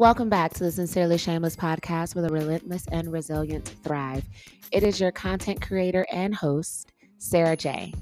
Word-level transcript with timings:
Welcome 0.00 0.30
back 0.30 0.54
to 0.54 0.64
the 0.64 0.72
Sincerely 0.72 1.18
Shameless 1.18 1.56
podcast 1.56 2.14
where 2.14 2.22
the 2.22 2.32
relentless 2.32 2.86
and 2.90 3.12
resilient 3.12 3.68
thrive. 3.84 4.24
It 4.72 4.82
is 4.82 4.98
your 4.98 5.12
content 5.12 5.60
creator 5.60 6.06
and 6.10 6.34
host, 6.34 6.90
Sarah 7.18 7.54
J. 7.54 7.92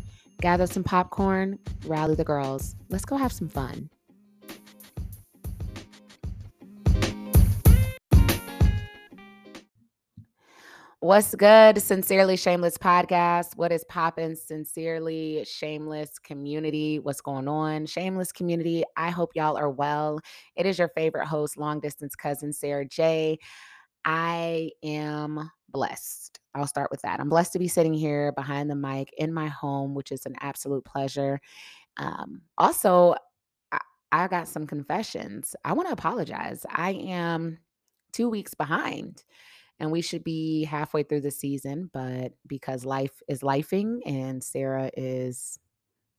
Gather 0.41 0.69
some 0.69 0.85
popcorn, 0.85 1.59
rally 1.87 2.15
the 2.15 2.23
girls. 2.23 2.77
Let's 2.89 3.05
go 3.05 3.17
have 3.17 3.33
some 3.33 3.49
fun. 3.49 3.91
What's 11.01 11.33
good, 11.37 11.81
Sincerely 11.81 12.37
Shameless 12.37 12.77
podcast? 12.77 13.57
What 13.57 13.71
is 13.71 13.85
poppin', 13.85 14.35
Sincerely 14.35 15.45
Shameless 15.45 16.19
community? 16.19 16.99
What's 16.99 17.21
going 17.21 17.47
on, 17.47 17.87
Shameless 17.87 18.33
community? 18.33 18.83
I 18.97 19.11
hope 19.11 19.31
y'all 19.37 19.57
are 19.57 19.71
well. 19.71 20.19
It 20.57 20.67
is 20.67 20.77
your 20.77 20.89
favorite 20.97 21.27
host, 21.27 21.57
long 21.57 21.79
distance 21.79 22.17
cousin 22.17 22.53
Sarah 22.53 22.85
J. 22.85 23.39
I 24.05 24.73
am 24.83 25.49
blessed. 25.69 26.41
I'll 26.57 26.67
start 26.67 26.91
with 26.91 27.03
that. 27.03 27.21
I'm 27.21 27.29
blessed 27.29 27.53
to 27.53 27.61
be 27.61 27.69
sitting 27.69 27.95
here 27.95 28.33
behind 28.33 28.69
the 28.69 28.75
mic 28.75 29.15
in 29.19 29.33
my 29.33 29.47
home, 29.47 29.95
which 29.95 30.11
is 30.11 30.27
an 30.27 30.35
absolute 30.41 30.85
pleasure. 30.85 31.41
Um, 31.99 32.43
also, 32.59 33.15
I, 33.71 33.79
I 34.11 34.27
got 34.27 34.49
some 34.49 34.67
confessions. 34.67 35.55
I 35.65 35.75
want 35.75 35.87
to 35.87 35.93
apologize. 35.93 36.67
I 36.69 36.91
am 36.91 37.59
two 38.13 38.29
weeks 38.29 38.55
behind 38.55 39.23
and 39.81 39.91
we 39.91 40.01
should 40.03 40.25
be 40.25 40.65
halfway 40.65 41.03
through 41.03 41.21
the 41.21 41.31
season, 41.31 41.91
but 41.93 42.33
because 42.47 42.85
life 42.85 43.23
is 43.29 43.41
lifing 43.41 44.01
and 44.07 44.43
Sarah 44.43 44.91
is 44.97 45.59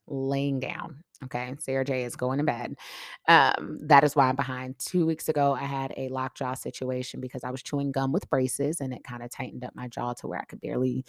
laying 0.07 0.59
down. 0.59 1.03
Okay. 1.25 1.53
Sarah 1.59 1.83
J 1.83 2.03
is 2.03 2.15
going 2.15 2.37
to 2.37 2.45
bed. 2.45 2.75
Um, 3.27 3.77
that 3.83 4.03
is 4.03 4.15
why 4.15 4.29
I'm 4.29 4.37
behind. 4.37 4.79
Two 4.79 5.05
weeks 5.05 5.27
ago, 5.27 5.53
I 5.53 5.65
had 5.65 5.93
a 5.97 6.07
lockjaw 6.09 6.53
situation 6.53 7.19
because 7.19 7.43
I 7.43 7.51
was 7.51 7.61
chewing 7.61 7.91
gum 7.91 8.13
with 8.13 8.29
braces 8.29 8.79
and 8.79 8.93
it 8.93 9.03
kind 9.03 9.21
of 9.21 9.29
tightened 9.29 9.65
up 9.65 9.75
my 9.75 9.87
jaw 9.89 10.13
to 10.13 10.27
where 10.27 10.39
I 10.39 10.45
could 10.45 10.61
barely 10.61 11.05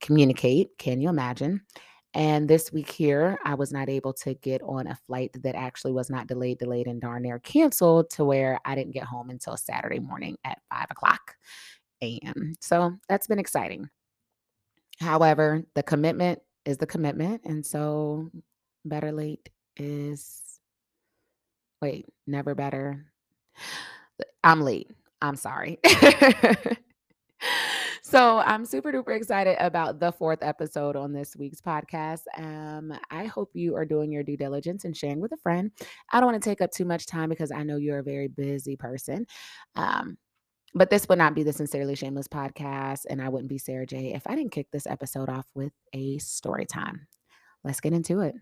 communicate. 0.00 0.76
Can 0.78 1.00
you 1.00 1.08
imagine? 1.08 1.62
And 2.14 2.48
this 2.48 2.72
week 2.72 2.90
here, 2.90 3.38
I 3.44 3.54
was 3.54 3.72
not 3.72 3.88
able 3.88 4.12
to 4.14 4.34
get 4.34 4.62
on 4.62 4.86
a 4.86 4.96
flight 5.06 5.30
that 5.42 5.54
actually 5.54 5.92
was 5.92 6.08
not 6.08 6.26
delayed, 6.26 6.58
delayed, 6.58 6.86
and 6.86 7.00
darn 7.00 7.22
near 7.22 7.38
canceled 7.38 8.10
to 8.10 8.24
where 8.24 8.58
I 8.64 8.74
didn't 8.74 8.94
get 8.94 9.04
home 9.04 9.30
until 9.30 9.56
Saturday 9.56 9.98
morning 9.98 10.36
at 10.44 10.58
five 10.70 10.86
o'clock 10.90 11.36
a.m. 12.02 12.54
So 12.60 12.92
that's 13.08 13.26
been 13.26 13.38
exciting. 13.38 13.88
However, 15.00 15.62
the 15.74 15.82
commitment 15.82 16.40
is 16.64 16.78
the 16.78 16.86
commitment. 16.86 17.42
And 17.44 17.64
so 17.64 18.30
better 18.84 19.12
late 19.12 19.48
is, 19.76 20.60
wait, 21.80 22.06
never 22.26 22.54
better. 22.54 23.06
I'm 24.44 24.60
late. 24.60 24.90
I'm 25.20 25.36
sorry. 25.36 25.78
so 28.02 28.38
I'm 28.38 28.64
super 28.64 28.92
duper 28.92 29.16
excited 29.16 29.56
about 29.60 30.00
the 30.00 30.12
fourth 30.12 30.40
episode 30.42 30.96
on 30.96 31.12
this 31.12 31.36
week's 31.36 31.60
podcast. 31.60 32.22
Um, 32.36 32.92
I 33.10 33.26
hope 33.26 33.50
you 33.54 33.74
are 33.76 33.84
doing 33.84 34.12
your 34.12 34.22
due 34.22 34.36
diligence 34.36 34.84
and 34.84 34.96
sharing 34.96 35.20
with 35.20 35.32
a 35.32 35.38
friend. 35.38 35.70
I 36.12 36.20
don't 36.20 36.30
want 36.30 36.42
to 36.42 36.48
take 36.50 36.60
up 36.60 36.70
too 36.70 36.84
much 36.84 37.06
time 37.06 37.28
because 37.28 37.50
I 37.50 37.62
know 37.62 37.76
you're 37.76 37.98
a 37.98 38.04
very 38.04 38.28
busy 38.28 38.76
person. 38.76 39.26
Um, 39.74 40.18
but 40.78 40.90
this 40.90 41.08
would 41.08 41.18
not 41.18 41.34
be 41.34 41.42
the 41.42 41.52
Sincerely 41.52 41.96
Shameless 41.96 42.28
podcast, 42.28 43.00
and 43.10 43.20
I 43.20 43.28
wouldn't 43.28 43.48
be 43.48 43.58
Sarah 43.58 43.84
J 43.84 44.14
if 44.14 44.22
I 44.26 44.36
didn't 44.36 44.52
kick 44.52 44.70
this 44.70 44.86
episode 44.86 45.28
off 45.28 45.46
with 45.54 45.72
a 45.92 46.18
story 46.18 46.66
time. 46.66 47.08
Let's 47.64 47.80
get 47.80 47.92
into 47.92 48.20
it. 48.20 48.36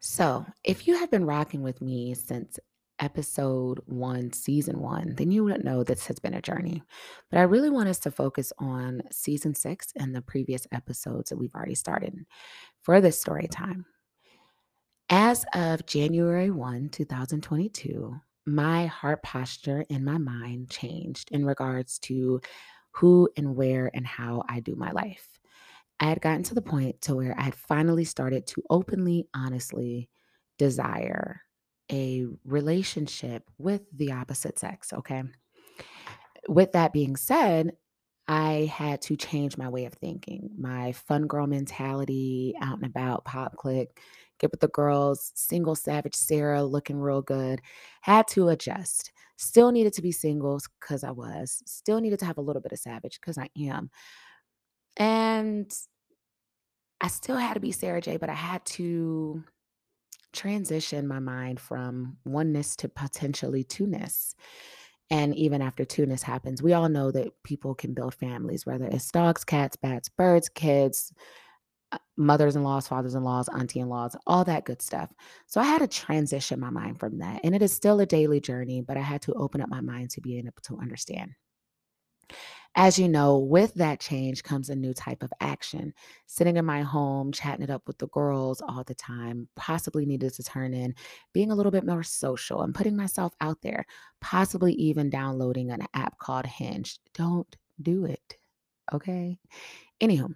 So, 0.00 0.46
if 0.64 0.88
you 0.88 0.96
have 0.96 1.10
been 1.10 1.26
rocking 1.26 1.62
with 1.62 1.82
me 1.82 2.14
since 2.14 2.58
episode 2.98 3.80
one, 3.84 4.32
season 4.32 4.80
one, 4.80 5.14
then 5.16 5.30
you 5.30 5.44
would 5.44 5.62
know 5.62 5.84
this 5.84 6.06
has 6.06 6.18
been 6.18 6.34
a 6.34 6.42
journey. 6.42 6.82
But 7.30 7.38
I 7.38 7.42
really 7.42 7.70
want 7.70 7.88
us 7.90 7.98
to 8.00 8.10
focus 8.10 8.50
on 8.58 9.02
season 9.10 9.54
six 9.54 9.88
and 9.96 10.14
the 10.14 10.22
previous 10.22 10.66
episodes 10.72 11.28
that 11.28 11.38
we've 11.38 11.54
already 11.54 11.74
started 11.74 12.14
for 12.82 13.00
this 13.02 13.20
story 13.20 13.46
time. 13.46 13.84
As 15.12 15.44
of 15.54 15.86
January 15.86 16.52
1, 16.52 16.90
2022, 16.90 18.14
my 18.46 18.86
heart 18.86 19.24
posture 19.24 19.84
and 19.90 20.04
my 20.04 20.18
mind 20.18 20.70
changed 20.70 21.32
in 21.32 21.44
regards 21.44 21.98
to 22.00 22.40
who 22.92 23.28
and 23.36 23.56
where 23.56 23.90
and 23.92 24.06
how 24.06 24.44
I 24.48 24.60
do 24.60 24.76
my 24.76 24.92
life. 24.92 25.40
I 25.98 26.04
had 26.04 26.20
gotten 26.20 26.44
to 26.44 26.54
the 26.54 26.62
point 26.62 27.00
to 27.02 27.16
where 27.16 27.34
I 27.36 27.42
had 27.42 27.56
finally 27.56 28.04
started 28.04 28.46
to 28.48 28.62
openly, 28.70 29.26
honestly 29.34 30.08
desire 30.58 31.42
a 31.90 32.26
relationship 32.44 33.50
with 33.58 33.82
the 33.92 34.12
opposite 34.12 34.60
sex, 34.60 34.92
okay? 34.92 35.24
With 36.48 36.70
that 36.70 36.92
being 36.92 37.16
said, 37.16 37.72
I 38.30 38.72
had 38.72 39.02
to 39.02 39.16
change 39.16 39.58
my 39.58 39.68
way 39.68 39.86
of 39.86 39.94
thinking. 39.94 40.50
My 40.56 40.92
fun 40.92 41.26
girl 41.26 41.48
mentality, 41.48 42.54
out 42.62 42.76
and 42.76 42.86
about, 42.86 43.24
pop 43.24 43.56
click, 43.56 44.00
get 44.38 44.52
with 44.52 44.60
the 44.60 44.68
girls, 44.68 45.32
single 45.34 45.74
savage 45.74 46.14
Sarah 46.14 46.62
looking 46.62 47.00
real 47.00 47.22
good, 47.22 47.60
had 48.02 48.28
to 48.28 48.50
adjust. 48.50 49.10
Still 49.36 49.72
needed 49.72 49.94
to 49.94 50.02
be 50.02 50.12
singles 50.12 50.68
because 50.78 51.02
I 51.02 51.10
was, 51.10 51.60
still 51.66 52.00
needed 52.00 52.20
to 52.20 52.24
have 52.26 52.38
a 52.38 52.40
little 52.40 52.62
bit 52.62 52.70
of 52.70 52.78
savage 52.78 53.18
because 53.20 53.36
I 53.36 53.48
am. 53.60 53.90
And 54.96 55.68
I 57.00 57.08
still 57.08 57.36
had 57.36 57.54
to 57.54 57.60
be 57.60 57.72
Sarah 57.72 58.00
J, 58.00 58.16
but 58.16 58.30
I 58.30 58.34
had 58.34 58.64
to 58.66 59.42
transition 60.32 61.08
my 61.08 61.18
mind 61.18 61.58
from 61.58 62.18
oneness 62.24 62.76
to 62.76 62.88
potentially 62.88 63.64
two-ness. 63.64 64.36
And 65.10 65.34
even 65.34 65.60
after 65.60 65.84
two-ness 65.84 66.22
happens, 66.22 66.62
we 66.62 66.72
all 66.72 66.88
know 66.88 67.10
that 67.10 67.32
people 67.42 67.74
can 67.74 67.94
build 67.94 68.14
families, 68.14 68.64
whether 68.64 68.84
it's 68.84 69.10
dogs, 69.10 69.44
cats, 69.44 69.76
bats, 69.76 70.08
birds, 70.08 70.48
kids, 70.48 71.12
uh, 71.90 71.98
mothers-in-laws, 72.16 72.86
fathers-in-laws, 72.86 73.48
auntie-in-laws, 73.48 74.14
all 74.26 74.44
that 74.44 74.64
good 74.64 74.80
stuff. 74.80 75.12
So 75.46 75.60
I 75.60 75.64
had 75.64 75.80
to 75.80 75.88
transition 75.88 76.60
my 76.60 76.70
mind 76.70 77.00
from 77.00 77.18
that. 77.18 77.40
And 77.42 77.54
it 77.54 77.62
is 77.62 77.72
still 77.72 77.98
a 77.98 78.06
daily 78.06 78.40
journey, 78.40 78.80
but 78.80 78.96
I 78.96 79.02
had 79.02 79.22
to 79.22 79.34
open 79.34 79.60
up 79.60 79.68
my 79.68 79.80
mind 79.80 80.10
to 80.10 80.20
be 80.20 80.38
able 80.38 80.52
to 80.62 80.78
understand. 80.78 81.32
As 82.76 82.98
you 82.98 83.08
know, 83.08 83.38
with 83.38 83.74
that 83.74 83.98
change 83.98 84.44
comes 84.44 84.70
a 84.70 84.76
new 84.76 84.94
type 84.94 85.24
of 85.24 85.32
action. 85.40 85.92
Sitting 86.26 86.56
in 86.56 86.64
my 86.64 86.82
home, 86.82 87.32
chatting 87.32 87.64
it 87.64 87.70
up 87.70 87.82
with 87.86 87.98
the 87.98 88.06
girls 88.08 88.60
all 88.60 88.84
the 88.84 88.94
time, 88.94 89.48
possibly 89.56 90.06
needed 90.06 90.32
to 90.34 90.44
turn 90.44 90.72
in 90.72 90.94
being 91.32 91.50
a 91.50 91.54
little 91.54 91.72
bit 91.72 91.84
more 91.84 92.04
social 92.04 92.62
and 92.62 92.74
putting 92.74 92.96
myself 92.96 93.34
out 93.40 93.60
there, 93.62 93.84
possibly 94.20 94.72
even 94.74 95.10
downloading 95.10 95.70
an 95.70 95.82
app 95.94 96.16
called 96.18 96.46
Hinge. 96.46 97.00
Don't 97.12 97.56
do 97.82 98.04
it. 98.04 98.36
Okay. 98.92 99.36
Anywho, 100.00 100.32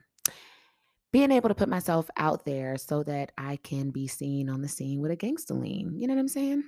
being 1.12 1.30
able 1.30 1.48
to 1.48 1.54
put 1.54 1.68
myself 1.68 2.10
out 2.16 2.44
there 2.44 2.76
so 2.76 3.04
that 3.04 3.30
I 3.38 3.56
can 3.62 3.90
be 3.90 4.08
seen 4.08 4.48
on 4.48 4.60
the 4.60 4.68
scene 4.68 5.00
with 5.00 5.12
a 5.12 5.16
gangster 5.16 5.54
lean. 5.54 5.96
You 5.96 6.08
know 6.08 6.14
what 6.14 6.20
I'm 6.20 6.28
saying? 6.28 6.64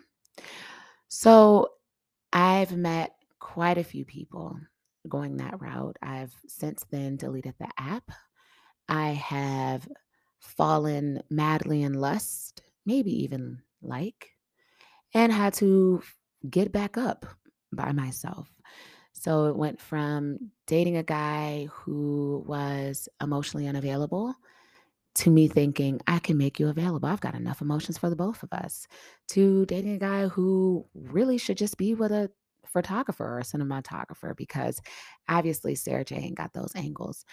So 1.08 1.72
I've 2.32 2.76
met 2.76 3.16
quite 3.40 3.78
a 3.78 3.84
few 3.84 4.04
people 4.04 4.56
going 5.08 5.36
that 5.36 5.60
route. 5.60 5.96
I've 6.02 6.34
since 6.46 6.84
then 6.90 7.16
deleted 7.16 7.54
the 7.58 7.68
app. 7.78 8.10
I 8.88 9.10
have 9.10 9.88
fallen 10.38 11.22
madly 11.30 11.82
in 11.82 11.94
lust, 11.94 12.62
maybe 12.84 13.24
even 13.24 13.62
like, 13.82 14.30
and 15.14 15.32
had 15.32 15.54
to 15.54 16.02
get 16.48 16.72
back 16.72 16.96
up 16.96 17.26
by 17.72 17.92
myself. 17.92 18.48
So 19.12 19.46
it 19.46 19.56
went 19.56 19.80
from 19.80 20.50
dating 20.66 20.96
a 20.96 21.02
guy 21.02 21.68
who 21.72 22.44
was 22.46 23.08
emotionally 23.20 23.66
unavailable 23.66 24.34
to 25.16 25.30
me 25.30 25.48
thinking, 25.48 25.98
I 26.06 26.18
can 26.18 26.36
make 26.36 26.60
you 26.60 26.68
available. 26.68 27.08
I've 27.08 27.20
got 27.20 27.34
enough 27.34 27.62
emotions 27.62 27.96
for 27.96 28.10
the 28.10 28.16
both 28.16 28.42
of 28.42 28.52
us, 28.52 28.86
to 29.28 29.64
dating 29.64 29.94
a 29.94 29.98
guy 29.98 30.28
who 30.28 30.86
really 30.94 31.38
should 31.38 31.56
just 31.56 31.78
be 31.78 31.94
with 31.94 32.12
a 32.12 32.30
photographer 32.68 33.38
or 33.38 33.42
cinematographer 33.42 34.36
because 34.36 34.80
obviously 35.28 35.74
Sarah 35.74 36.04
J 36.04 36.16
ain't 36.16 36.36
got 36.36 36.52
those 36.52 36.72
angles. 36.74 37.24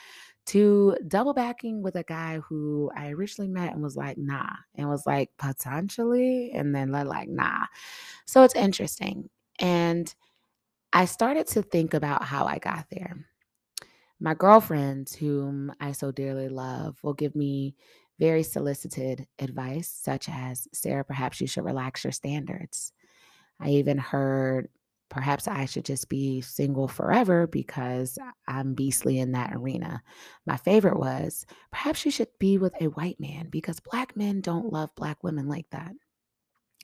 To 0.47 0.97
double 1.07 1.33
backing 1.33 1.81
with 1.81 1.95
a 1.95 2.03
guy 2.03 2.39
who 2.39 2.91
I 2.95 3.09
originally 3.11 3.49
met 3.49 3.73
and 3.73 3.81
was 3.81 3.95
like, 3.95 4.17
nah, 4.17 4.49
and 4.75 4.89
was 4.89 5.05
like, 5.05 5.29
potentially, 5.37 6.51
and 6.53 6.75
then 6.75 6.91
like, 6.91 7.29
nah. 7.29 7.65
So 8.25 8.43
it's 8.43 8.55
interesting. 8.55 9.29
And 9.59 10.13
I 10.91 11.05
started 11.05 11.47
to 11.47 11.61
think 11.61 11.93
about 11.93 12.23
how 12.23 12.45
I 12.45 12.57
got 12.57 12.87
there. 12.91 13.25
My 14.19 14.33
girlfriends, 14.33 15.15
whom 15.15 15.73
I 15.79 15.91
so 15.93 16.11
dearly 16.11 16.49
love, 16.49 16.97
will 17.03 17.13
give 17.13 17.35
me 17.35 17.75
very 18.19 18.43
solicited 18.43 19.27
advice, 19.39 19.89
such 19.89 20.29
as, 20.29 20.67
Sarah, 20.71 21.03
perhaps 21.03 21.41
you 21.41 21.47
should 21.47 21.65
relax 21.65 22.03
your 22.03 22.11
standards. 22.13 22.93
I 23.59 23.69
even 23.69 23.97
heard 23.97 24.69
perhaps 25.13 25.47
I 25.47 25.65
should 25.65 25.85
just 25.85 26.09
be 26.09 26.41
single 26.41 26.87
forever 26.87 27.45
because 27.45 28.17
I'm 28.47 28.73
beastly 28.73 29.19
in 29.19 29.33
that 29.33 29.53
arena. 29.53 30.01
My 30.47 30.57
favorite 30.57 30.97
was 30.97 31.45
perhaps 31.71 32.03
you 32.03 32.09
should 32.09 32.29
be 32.39 32.57
with 32.57 32.73
a 32.81 32.85
white 32.85 33.19
man 33.19 33.49
because 33.51 33.79
black 33.79 34.17
men 34.17 34.41
don't 34.41 34.73
love 34.73 34.89
black 34.95 35.23
women 35.23 35.47
like 35.47 35.67
that. 35.69 35.91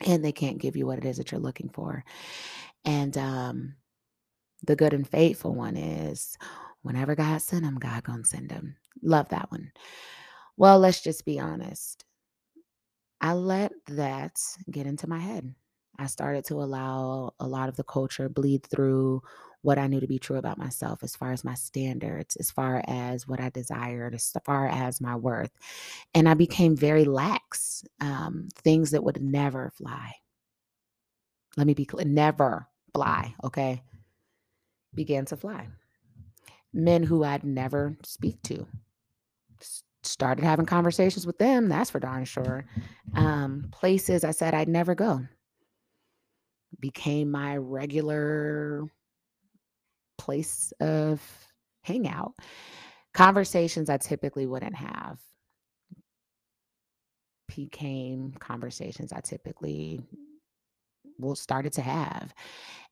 And 0.06 0.24
they 0.24 0.32
can't 0.32 0.60
give 0.60 0.76
you 0.76 0.86
what 0.86 1.00
it 1.00 1.06
is 1.06 1.18
that 1.18 1.32
you're 1.32 1.42
looking 1.42 1.70
for. 1.70 2.06
And 2.86 3.18
um, 3.18 3.74
the 4.62 4.76
good 4.76 4.94
and 4.94 5.10
faithful 5.10 5.56
one 5.56 5.76
is 5.76 6.38
whenever 6.84 7.16
God 7.16 7.42
send 7.42 7.66
him, 7.66 7.80
God 7.80 8.04
gonna 8.04 8.26
send 8.26 8.52
him. 8.52 8.76
Love 9.02 9.28
that 9.30 9.52
one. 9.52 9.72
Well, 10.56 10.78
let's 10.78 11.02
just 11.02 11.26
be 11.26 11.40
honest. 11.40 12.06
I 13.22 13.34
let 13.34 13.72
that 13.88 14.40
get 14.70 14.86
into 14.86 15.10
my 15.10 15.20
head. 15.20 15.56
I 16.00 16.06
started 16.08 16.46
to 16.46 16.56
allow 16.62 17.34
a 17.40 17.48
lot 17.48 17.68
of 17.68 17.76
the 17.76 17.84
culture 17.84 18.30
bleed 18.30 18.64
through 18.64 19.22
what 19.62 19.78
I 19.78 19.88
knew 19.88 20.00
to 20.00 20.08
be 20.08 20.18
true 20.20 20.38
about 20.38 20.58
myself 20.58 21.04
as 21.04 21.16
far 21.16 21.34
as 21.34 21.44
my 21.44 21.54
standards, 21.54 22.38
as 22.38 22.50
far 22.50 22.82
as 22.88 23.28
what 23.28 23.42
I 23.42 23.50
desired, 23.50 24.16
as 24.16 24.34
far 24.46 24.68
as 24.68 25.02
my 25.02 25.18
worth. 25.18 25.52
And 26.16 26.30
I 26.30 26.36
became 26.36 26.78
very 26.78 27.04
lax, 27.04 27.84
um, 28.00 28.48
things 28.56 28.92
that 28.92 29.04
would 29.04 29.22
never 29.22 29.72
fly. 29.72 30.16
Let 31.58 31.68
me 31.68 31.74
be 31.74 31.86
clear 31.86 32.06
never 32.06 32.68
fly, 32.94 33.36
okay? 33.44 33.84
Began 34.96 35.26
to 35.26 35.36
fly. 35.36 35.68
Men 36.72 37.04
who 37.04 37.26
I'd 37.26 37.44
never 37.44 37.98
speak 38.04 38.42
to. 38.44 38.66
Started 40.04 40.46
having 40.46 40.66
conversations 40.66 41.28
with 41.28 41.38
them, 41.40 41.68
that's 41.68 41.90
for 41.90 42.00
darn 42.00 42.24
sure. 42.24 42.66
Um, 43.16 43.68
places 43.72 44.24
I 44.24 44.32
said 44.32 44.54
I'd 44.54 44.70
never 44.70 44.96
go 44.96 45.28
became 46.80 47.32
my 47.32 47.58
regular 47.58 48.86
place 50.18 50.74
of 50.80 51.22
hangout. 51.84 52.34
Conversations 53.14 53.90
I 53.90 53.98
typically 53.98 54.46
wouldn't 54.46 54.76
have 54.76 55.20
became 57.48 58.34
conversations 58.40 59.12
I 59.12 59.22
typically 59.22 60.02
well 61.18 61.36
started 61.36 61.74
to 61.74 61.82
have. 61.82 62.34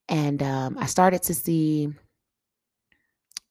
And 0.08 0.42
um, 0.42 0.76
I 0.78 0.86
started 0.86 1.22
to 1.24 1.34
see 1.34 1.88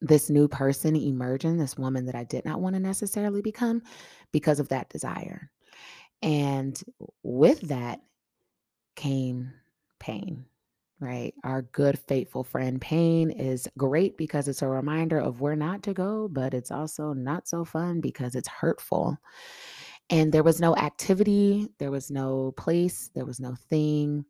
this 0.01 0.29
new 0.29 0.47
person 0.47 0.95
emerging, 0.95 1.57
this 1.57 1.77
woman 1.77 2.05
that 2.05 2.15
I 2.15 2.23
did 2.23 2.45
not 2.45 2.59
want 2.59 2.75
to 2.75 2.79
necessarily 2.79 3.41
become 3.41 3.81
because 4.31 4.59
of 4.59 4.69
that 4.69 4.89
desire. 4.89 5.49
And 6.21 6.79
with 7.23 7.61
that 7.61 8.01
came 8.95 9.53
pain, 9.99 10.45
right? 10.99 11.33
Our 11.43 11.63
good, 11.63 11.99
faithful 11.99 12.43
friend 12.43 12.79
pain 12.79 13.31
is 13.31 13.67
great 13.77 14.17
because 14.17 14.47
it's 14.47 14.61
a 14.61 14.67
reminder 14.67 15.19
of 15.19 15.41
where 15.41 15.55
not 15.55 15.83
to 15.83 15.93
go, 15.93 16.27
but 16.27 16.53
it's 16.53 16.71
also 16.71 17.13
not 17.13 17.47
so 17.47 17.65
fun 17.65 18.01
because 18.01 18.35
it's 18.35 18.47
hurtful. 18.47 19.17
And 20.09 20.31
there 20.31 20.43
was 20.43 20.61
no 20.61 20.75
activity, 20.75 21.67
there 21.79 21.91
was 21.91 22.09
no 22.09 22.53
place, 22.57 23.09
there 23.13 23.25
was 23.25 23.39
no 23.39 23.55
thing 23.69 24.25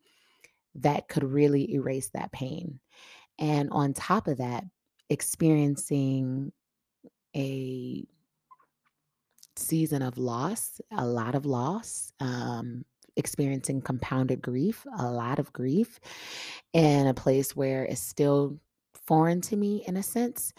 that 0.75 1.08
could 1.08 1.24
really 1.24 1.74
erase 1.74 2.10
that 2.13 2.31
pain. 2.31 2.80
And 3.40 3.70
on 3.72 3.94
top 3.94 4.28
of 4.28 4.38
that, 4.38 4.63
experiencing 5.10 6.52
a 7.36 8.06
season 9.56 10.02
of 10.02 10.18
loss, 10.18 10.80
a 10.92 11.06
lot 11.06 11.36
of 11.36 11.46
loss, 11.46 12.12
um, 12.20 12.86
experiencing 13.18 13.81
compounded 13.81 14.42
grief, 14.42 14.86
a 14.98 15.12
lot 15.12 15.40
of 15.40 15.52
grief, 15.52 16.00
in 16.74 17.08
a 17.08 17.14
place 17.14 17.56
where 17.56 17.84
it's 17.84 18.02
still 18.02 18.60
foreign 19.06 19.42
to 19.42 19.56
me 19.56 19.84
in 19.88 19.98
a 19.98 20.04
sense, 20.04 20.54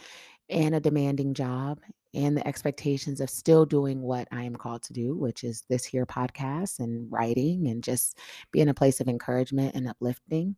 and 0.51 0.75
a 0.75 0.81
demanding 0.81 1.35
job, 1.35 1.79
and 2.15 2.37
the 2.37 2.47
expectations 2.49 3.21
of 3.21 3.29
still 3.29 3.67
doing 3.67 4.01
what 4.01 4.27
I 4.33 4.43
am 4.43 4.57
called 4.57 4.83
to 4.85 4.93
do, 4.93 5.15
which 5.15 5.45
is 5.45 5.65
this 5.69 5.85
here 5.85 6.07
podcast 6.07 6.79
and 6.81 7.11
writing 7.13 7.69
and 7.69 7.85
just 7.85 8.17
be 8.51 8.61
in 8.61 8.69
a 8.69 8.75
place 8.75 9.01
of 9.01 9.09
encouragement 9.09 9.75
and 9.75 9.87
uplifting, 9.87 10.57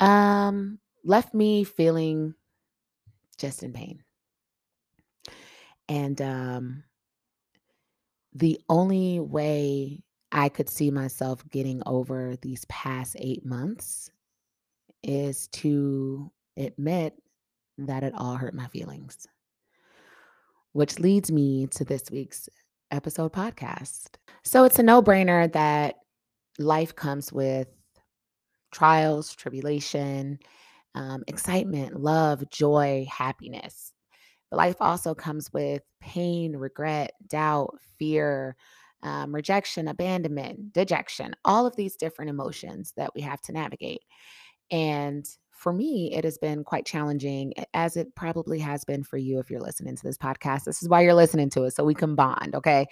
um, 0.00 0.78
left 1.04 1.34
me 1.34 1.64
feeling 1.64 2.34
just 3.38 3.62
in 3.62 3.72
pain. 3.72 4.02
And 5.88 6.20
um, 6.20 6.84
the 8.34 8.60
only 8.68 9.20
way 9.20 10.02
I 10.32 10.48
could 10.48 10.68
see 10.68 10.90
myself 10.90 11.44
getting 11.50 11.82
over 11.84 12.36
these 12.40 12.64
past 12.68 13.16
eight 13.18 13.44
months 13.44 14.10
is 15.02 15.48
to 15.48 16.30
admit 16.56 17.14
that 17.78 18.02
it 18.02 18.14
all 18.16 18.36
hurt 18.36 18.54
my 18.54 18.66
feelings. 18.68 19.26
Which 20.72 20.98
leads 20.98 21.30
me 21.30 21.66
to 21.68 21.84
this 21.84 22.04
week's 22.10 22.48
episode 22.90 23.32
podcast. 23.32 24.16
So 24.42 24.64
it's 24.64 24.78
a 24.78 24.82
no 24.82 25.02
brainer 25.02 25.52
that 25.52 25.96
life 26.58 26.94
comes 26.96 27.30
with 27.30 27.68
trials, 28.70 29.34
tribulation, 29.34 30.38
um, 30.94 31.24
excitement, 31.26 32.00
love, 32.00 32.48
joy, 32.50 33.06
happiness. 33.10 33.92
But 34.50 34.56
life 34.58 34.76
also 34.80 35.14
comes 35.14 35.52
with 35.52 35.82
pain, 36.00 36.56
regret, 36.56 37.12
doubt, 37.26 37.74
fear, 37.98 38.56
um, 39.02 39.34
rejection, 39.34 39.88
abandonment, 39.88 40.72
dejection, 40.72 41.34
all 41.44 41.66
of 41.66 41.76
these 41.76 41.96
different 41.96 42.30
emotions 42.30 42.92
that 42.96 43.14
we 43.14 43.20
have 43.20 43.40
to 43.42 43.52
navigate. 43.52 44.02
And 44.70 45.26
for 45.50 45.72
me, 45.72 46.12
it 46.14 46.24
has 46.24 46.38
been 46.38 46.64
quite 46.64 46.86
challenging, 46.86 47.52
as 47.74 47.96
it 47.96 48.14
probably 48.14 48.58
has 48.58 48.84
been 48.84 49.04
for 49.04 49.16
you 49.16 49.38
if 49.38 49.50
you're 49.50 49.60
listening 49.60 49.94
to 49.94 50.02
this 50.02 50.18
podcast. 50.18 50.64
This 50.64 50.82
is 50.82 50.88
why 50.88 51.02
you're 51.02 51.14
listening 51.14 51.50
to 51.50 51.64
it, 51.64 51.72
so 51.72 51.84
we 51.84 51.94
can 51.94 52.14
bond, 52.14 52.54
okay? 52.54 52.86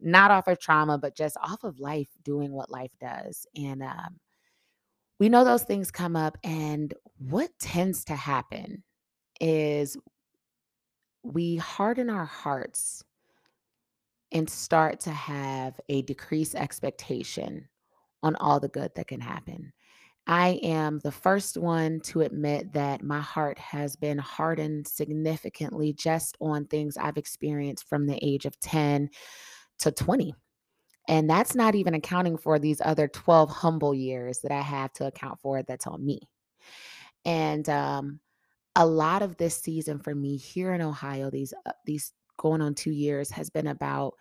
Not 0.00 0.30
off 0.30 0.48
of 0.48 0.58
trauma, 0.58 0.98
but 0.98 1.16
just 1.16 1.36
off 1.42 1.64
of 1.64 1.78
life 1.78 2.08
doing 2.22 2.52
what 2.52 2.70
life 2.70 2.90
does. 3.00 3.46
And 3.56 3.82
um, 3.82 4.18
we 5.18 5.28
know 5.28 5.44
those 5.44 5.62
things 5.62 5.90
come 5.90 6.16
up. 6.16 6.36
And 6.42 6.92
what 7.18 7.50
tends 7.58 8.04
to 8.06 8.16
happen 8.16 8.82
is 9.40 9.96
we 11.22 11.56
harden 11.56 12.10
our 12.10 12.26
hearts 12.26 13.02
and 14.34 14.50
start 14.50 15.00
to 15.00 15.10
have 15.10 15.80
a 15.88 16.02
decreased 16.02 16.56
expectation 16.56 17.68
on 18.22 18.34
all 18.36 18.60
the 18.60 18.68
good 18.68 18.90
that 18.96 19.06
can 19.06 19.20
happen. 19.20 19.72
I 20.26 20.58
am 20.62 21.00
the 21.00 21.12
first 21.12 21.56
one 21.56 22.00
to 22.04 22.22
admit 22.22 22.72
that 22.72 23.02
my 23.02 23.20
heart 23.20 23.58
has 23.58 23.94
been 23.94 24.18
hardened 24.18 24.88
significantly 24.88 25.92
just 25.92 26.36
on 26.40 26.64
things 26.64 26.96
I've 26.96 27.18
experienced 27.18 27.86
from 27.88 28.06
the 28.06 28.18
age 28.22 28.46
of 28.46 28.58
10 28.60 29.10
to 29.80 29.92
20. 29.92 30.34
And 31.08 31.28
that's 31.28 31.54
not 31.54 31.74
even 31.74 31.92
accounting 31.92 32.38
for 32.38 32.58
these 32.58 32.80
other 32.82 33.06
12 33.06 33.50
humble 33.50 33.94
years 33.94 34.40
that 34.40 34.52
I 34.52 34.62
have 34.62 34.92
to 34.94 35.06
account 35.06 35.40
for 35.40 35.62
that's 35.62 35.86
on 35.86 36.04
me. 36.04 36.20
And 37.26 37.68
um, 37.68 38.20
a 38.74 38.86
lot 38.86 39.20
of 39.20 39.36
this 39.36 39.58
season 39.58 39.98
for 39.98 40.14
me 40.14 40.38
here 40.38 40.72
in 40.72 40.80
Ohio, 40.80 41.30
these 41.30 41.52
uh, 41.66 41.72
these 41.84 42.12
going 42.36 42.60
on 42.60 42.74
two 42.74 42.92
years 42.92 43.30
has 43.30 43.50
been 43.50 43.66
about 43.66 44.14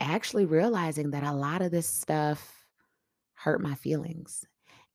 actually 0.00 0.44
realizing 0.44 1.10
that 1.10 1.24
a 1.24 1.32
lot 1.32 1.62
of 1.62 1.70
this 1.70 1.86
stuff 1.88 2.64
hurt 3.34 3.60
my 3.60 3.74
feelings. 3.74 4.44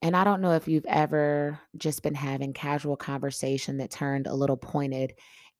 And 0.01 0.15
I 0.15 0.23
don't 0.23 0.41
know 0.41 0.53
if 0.53 0.67
you've 0.67 0.85
ever 0.85 1.59
just 1.77 2.03
been 2.03 2.15
having 2.15 2.53
casual 2.53 2.95
conversation 2.95 3.77
that 3.77 3.91
turned 3.91 4.27
a 4.27 4.33
little 4.33 4.57
pointed 4.57 5.13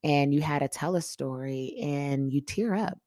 and 0.03 0.34
you 0.34 0.41
had 0.41 0.60
to 0.60 0.68
tell 0.68 0.96
a 0.96 1.01
story 1.01 1.75
and 1.82 2.32
you 2.32 2.41
tear 2.41 2.74
up. 2.74 2.98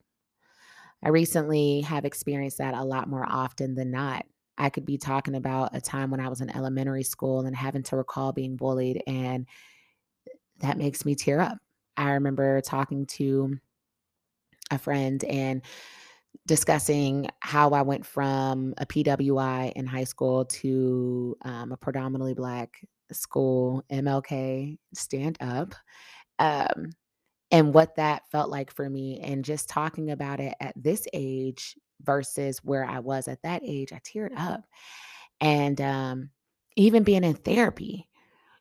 I 1.02 1.08
recently 1.08 1.80
have 1.82 2.04
experienced 2.04 2.58
that 2.58 2.74
a 2.74 2.84
lot 2.84 3.08
more 3.08 3.26
often 3.28 3.74
than 3.74 3.90
not. 3.90 4.24
I 4.58 4.70
could 4.70 4.84
be 4.84 4.98
talking 4.98 5.34
about 5.34 5.74
a 5.74 5.80
time 5.80 6.10
when 6.10 6.20
I 6.20 6.28
was 6.28 6.40
in 6.40 6.54
elementary 6.54 7.02
school 7.02 7.40
and 7.46 7.56
having 7.56 7.82
to 7.84 7.96
recall 7.96 8.32
being 8.32 8.56
bullied, 8.56 9.02
and 9.06 9.46
that 10.58 10.78
makes 10.78 11.04
me 11.04 11.14
tear 11.14 11.40
up. 11.40 11.58
I 11.96 12.12
remember 12.12 12.60
talking 12.60 13.06
to 13.06 13.58
a 14.70 14.78
friend 14.78 15.22
and 15.24 15.62
discussing 16.46 17.28
how 17.40 17.70
I 17.70 17.82
went 17.82 18.06
from 18.06 18.74
a 18.78 18.86
PWI 18.86 19.72
in 19.72 19.86
high 19.86 20.04
school 20.04 20.44
to 20.46 21.36
um, 21.42 21.72
a 21.72 21.76
predominantly 21.76 22.34
Black 22.34 22.80
school, 23.12 23.84
MLK, 23.92 24.78
stand 24.94 25.36
up, 25.40 25.74
um, 26.38 26.90
and 27.50 27.74
what 27.74 27.96
that 27.96 28.22
felt 28.30 28.50
like 28.50 28.72
for 28.72 28.88
me. 28.88 29.20
And 29.20 29.44
just 29.44 29.68
talking 29.68 30.10
about 30.10 30.40
it 30.40 30.54
at 30.60 30.74
this 30.74 31.06
age 31.12 31.76
versus 32.02 32.58
where 32.64 32.84
I 32.84 32.98
was 33.00 33.28
at 33.28 33.42
that 33.42 33.62
age, 33.64 33.92
I 33.92 34.00
teared 34.00 34.32
up. 34.36 34.64
And 35.40 35.80
um, 35.80 36.30
even 36.76 37.02
being 37.02 37.24
in 37.24 37.34
therapy, 37.34 38.08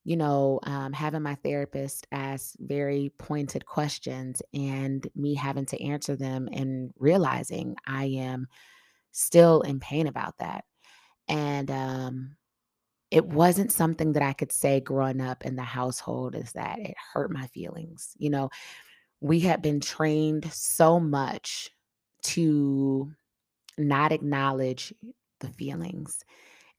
you 0.04 0.18
know, 0.18 0.60
um, 0.64 0.94
having 0.94 1.22
my 1.22 1.36
therapist 1.36 2.08
ask 2.12 2.56
very 2.60 3.12
pointed 3.18 3.66
questions 3.66 4.42
and 4.54 5.08
me 5.16 5.36
having 5.36 5.66
to 5.68 5.84
answer 5.84 6.16
them 6.16 6.50
and 6.52 6.92
realizing 6.98 7.76
I 7.86 8.06
am 8.06 8.48
still 9.12 9.62
in 9.62 9.80
pain 9.80 10.08
about 10.08 10.38
that. 10.40 10.66
And 11.28 11.70
um, 11.70 12.36
it 13.12 13.26
wasn't 13.26 13.72
something 13.72 14.14
that 14.14 14.24
I 14.24 14.34
could 14.34 14.52
say 14.52 14.80
growing 14.80 15.22
up 15.22 15.46
in 15.46 15.56
the 15.56 15.64
household 15.64 16.36
is 16.36 16.52
that 16.54 16.80
it 16.80 16.96
hurt 17.14 17.32
my 17.32 17.46
feelings. 17.48 18.16
You 18.18 18.32
know, 18.32 18.50
we 19.20 19.42
had 19.42 19.62
been 19.62 19.82
trained 19.82 20.52
so 20.52 21.00
much 21.00 21.70
to 22.24 23.12
not 23.78 24.12
acknowledge 24.12 24.94
the 25.42 25.50
feelings 25.50 26.24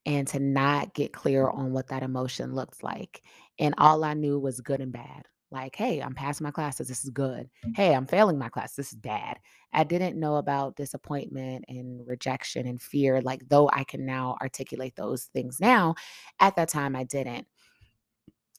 and 0.05 0.27
to 0.29 0.39
not 0.39 0.93
get 0.93 1.13
clear 1.13 1.49
on 1.49 1.71
what 1.71 1.87
that 1.87 2.03
emotion 2.03 2.53
looks 2.53 2.83
like. 2.83 3.23
And 3.59 3.73
all 3.77 4.03
I 4.03 4.13
knew 4.13 4.39
was 4.39 4.61
good 4.61 4.81
and 4.81 4.91
bad. 4.91 5.27
Like, 5.51 5.75
hey, 5.75 5.99
I'm 6.01 6.15
passing 6.15 6.43
my 6.43 6.51
classes. 6.51 6.87
This 6.87 7.03
is 7.03 7.11
good. 7.11 7.47
Hey, 7.75 7.93
I'm 7.93 8.07
failing 8.07 8.39
my 8.39 8.49
class. 8.49 8.73
This 8.73 8.91
is 8.91 8.97
bad. 8.97 9.37
I 9.71 9.83
didn't 9.83 10.19
know 10.19 10.37
about 10.37 10.75
disappointment 10.75 11.65
and 11.67 12.05
rejection 12.07 12.65
and 12.65 12.81
fear, 12.81 13.21
like, 13.21 13.47
though 13.49 13.69
I 13.71 13.83
can 13.83 14.03
now 14.03 14.35
articulate 14.41 14.95
those 14.95 15.25
things 15.25 15.59
now. 15.59 15.93
At 16.39 16.55
that 16.55 16.69
time, 16.69 16.95
I 16.95 17.03
didn't. 17.03 17.45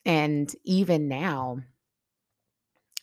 And 0.04 0.54
even 0.64 1.08
now, 1.08 1.58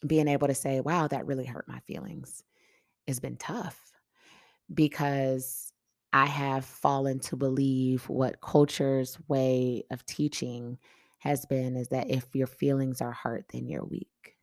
being 0.07 0.27
able 0.27 0.48
to 0.48 0.55
say, 0.55 0.79
wow, 0.79 1.07
that 1.07 1.25
really 1.25 1.45
hurt 1.45 1.67
my 1.67 1.79
feelings 1.81 2.43
has 3.07 3.19
been 3.19 3.38
tough 3.38 3.77
because 4.74 5.71
I 6.13 6.25
have 6.25 6.65
fallen 6.65 7.20
to 7.22 7.36
believe 7.36 8.08
what 8.10 8.41
culture's 8.41 9.18
way 9.27 9.84
of 9.91 10.06
teaching 10.06 10.77
has 11.20 11.46
been 11.46 11.77
is 11.77 11.89
that 11.89 12.10
if 12.10 12.36
your 12.36 12.48
feelings 12.48 13.01
are 13.01 13.13
hurt, 13.13 13.46
then 13.53 13.68
you're 13.68 13.86
weak. 13.86 14.36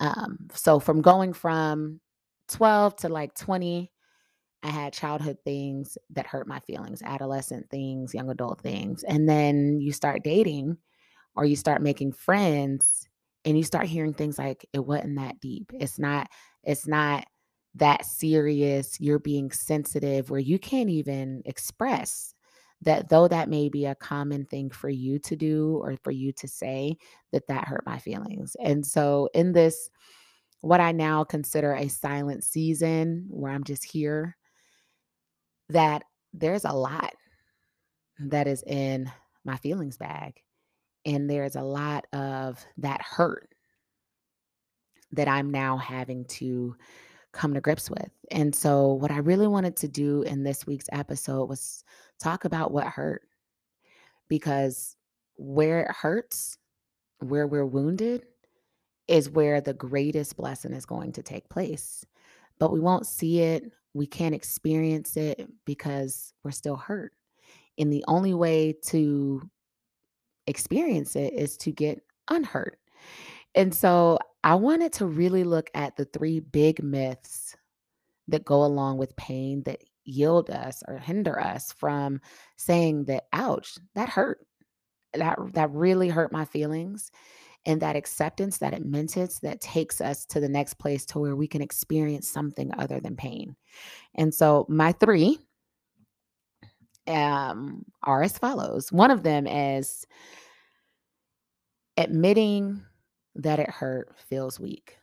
Um, 0.00 0.48
so 0.52 0.80
from 0.80 1.02
going 1.02 1.32
from 1.32 2.00
12 2.48 2.96
to 2.96 3.08
like 3.08 3.34
20, 3.34 3.90
I 4.62 4.68
had 4.68 4.92
childhood 4.94 5.38
things 5.44 5.98
that 6.10 6.26
hurt 6.26 6.48
my 6.48 6.58
feelings, 6.60 7.02
adolescent 7.02 7.68
things, 7.70 8.14
young 8.14 8.30
adult 8.30 8.60
things. 8.60 9.04
And 9.04 9.28
then 9.28 9.78
you 9.80 9.92
start 9.92 10.24
dating 10.24 10.78
or 11.36 11.44
you 11.44 11.54
start 11.54 11.82
making 11.82 12.12
friends 12.12 13.06
and 13.44 13.56
you 13.58 13.62
start 13.62 13.86
hearing 13.86 14.14
things 14.14 14.38
like 14.38 14.66
it 14.72 14.84
wasn't 14.84 15.16
that 15.16 15.38
deep. 15.40 15.70
It's 15.74 15.98
not 15.98 16.28
it's 16.62 16.86
not 16.86 17.26
that 17.74 18.04
serious. 18.04 19.00
You're 19.00 19.18
being 19.18 19.50
sensitive 19.50 20.30
where 20.30 20.40
you 20.40 20.58
can't 20.58 20.90
even 20.90 21.42
express 21.44 22.34
that 22.82 23.08
though 23.08 23.28
that 23.28 23.48
may 23.48 23.68
be 23.68 23.86
a 23.86 23.94
common 23.94 24.44
thing 24.44 24.70
for 24.70 24.88
you 24.88 25.18
to 25.18 25.36
do 25.36 25.80
or 25.82 25.96
for 26.02 26.10
you 26.10 26.32
to 26.32 26.46
say 26.46 26.96
that 27.32 27.46
that 27.48 27.66
hurt 27.66 27.84
my 27.86 27.98
feelings. 27.98 28.56
And 28.60 28.84
so 28.84 29.28
in 29.34 29.52
this 29.52 29.90
what 30.60 30.80
I 30.80 30.92
now 30.92 31.24
consider 31.24 31.74
a 31.74 31.88
silent 31.88 32.42
season 32.42 33.26
where 33.28 33.52
I'm 33.52 33.64
just 33.64 33.84
here 33.84 34.36
that 35.68 36.04
there's 36.32 36.64
a 36.64 36.72
lot 36.72 37.12
that 38.18 38.46
is 38.46 38.62
in 38.66 39.10
my 39.44 39.56
feelings 39.56 39.98
bag 39.98 40.40
and 41.04 41.28
there's 41.28 41.56
a 41.56 41.62
lot 41.62 42.06
of 42.12 42.64
that 42.78 43.02
hurt 43.02 43.50
that 45.12 45.28
I'm 45.28 45.50
now 45.50 45.76
having 45.76 46.24
to 46.26 46.76
come 47.34 47.52
to 47.54 47.60
grips 47.60 47.90
with. 47.90 48.10
And 48.30 48.54
so, 48.54 48.92
what 48.92 49.10
I 49.10 49.18
really 49.18 49.46
wanted 49.46 49.76
to 49.78 49.88
do 49.88 50.22
in 50.22 50.42
this 50.42 50.66
week's 50.66 50.88
episode 50.92 51.48
was 51.48 51.84
talk 52.18 52.44
about 52.44 52.72
what 52.72 52.86
hurt 52.86 53.22
because 54.28 54.96
where 55.36 55.82
it 55.82 55.90
hurts, 55.90 56.56
where 57.18 57.46
we're 57.46 57.66
wounded, 57.66 58.24
is 59.08 59.28
where 59.28 59.60
the 59.60 59.74
greatest 59.74 60.36
blessing 60.36 60.72
is 60.72 60.86
going 60.86 61.12
to 61.12 61.22
take 61.22 61.48
place. 61.48 62.04
But 62.58 62.72
we 62.72 62.80
won't 62.80 63.06
see 63.06 63.40
it, 63.40 63.70
we 63.92 64.06
can't 64.06 64.34
experience 64.34 65.16
it 65.16 65.48
because 65.64 66.32
we're 66.42 66.52
still 66.52 66.76
hurt. 66.76 67.12
And 67.78 67.92
the 67.92 68.04
only 68.08 68.34
way 68.34 68.74
to 68.86 69.42
experience 70.46 71.16
it 71.16 71.32
is 71.32 71.56
to 71.58 71.72
get 71.72 72.02
unhurt. 72.28 72.78
And 73.54 73.74
so 73.74 74.18
I 74.44 74.54
wanted 74.56 74.92
to 74.94 75.06
really 75.06 75.42
look 75.42 75.70
at 75.74 75.96
the 75.96 76.04
three 76.04 76.38
big 76.38 76.82
myths 76.82 77.56
that 78.28 78.44
go 78.44 78.62
along 78.64 78.98
with 78.98 79.16
pain 79.16 79.62
that 79.62 79.82
yield 80.04 80.50
us 80.50 80.82
or 80.86 80.98
hinder 80.98 81.40
us 81.40 81.72
from 81.72 82.20
saying 82.58 83.06
that 83.06 83.24
ouch 83.32 83.78
that 83.94 84.10
hurt. 84.10 84.38
That 85.14 85.38
that 85.54 85.70
really 85.70 86.08
hurt 86.10 86.30
my 86.30 86.44
feelings 86.44 87.10
and 87.64 87.80
that 87.80 87.96
acceptance 87.96 88.58
that 88.58 88.74
admittance 88.74 89.38
that 89.38 89.62
takes 89.62 90.00
us 90.02 90.26
to 90.26 90.40
the 90.40 90.48
next 90.48 90.74
place 90.74 91.06
to 91.06 91.18
where 91.18 91.36
we 91.36 91.46
can 91.46 91.62
experience 91.62 92.28
something 92.28 92.70
other 92.76 93.00
than 93.00 93.16
pain. 93.16 93.56
And 94.14 94.34
so 94.34 94.66
my 94.68 94.92
three 94.92 95.38
um, 97.06 97.84
are 98.02 98.22
as 98.22 98.36
follows. 98.36 98.92
One 98.92 99.10
of 99.10 99.22
them 99.22 99.46
is 99.46 100.04
admitting 101.96 102.82
that 103.36 103.58
it 103.58 103.70
hurt 103.70 104.14
feels 104.28 104.60
weak. 104.60 104.98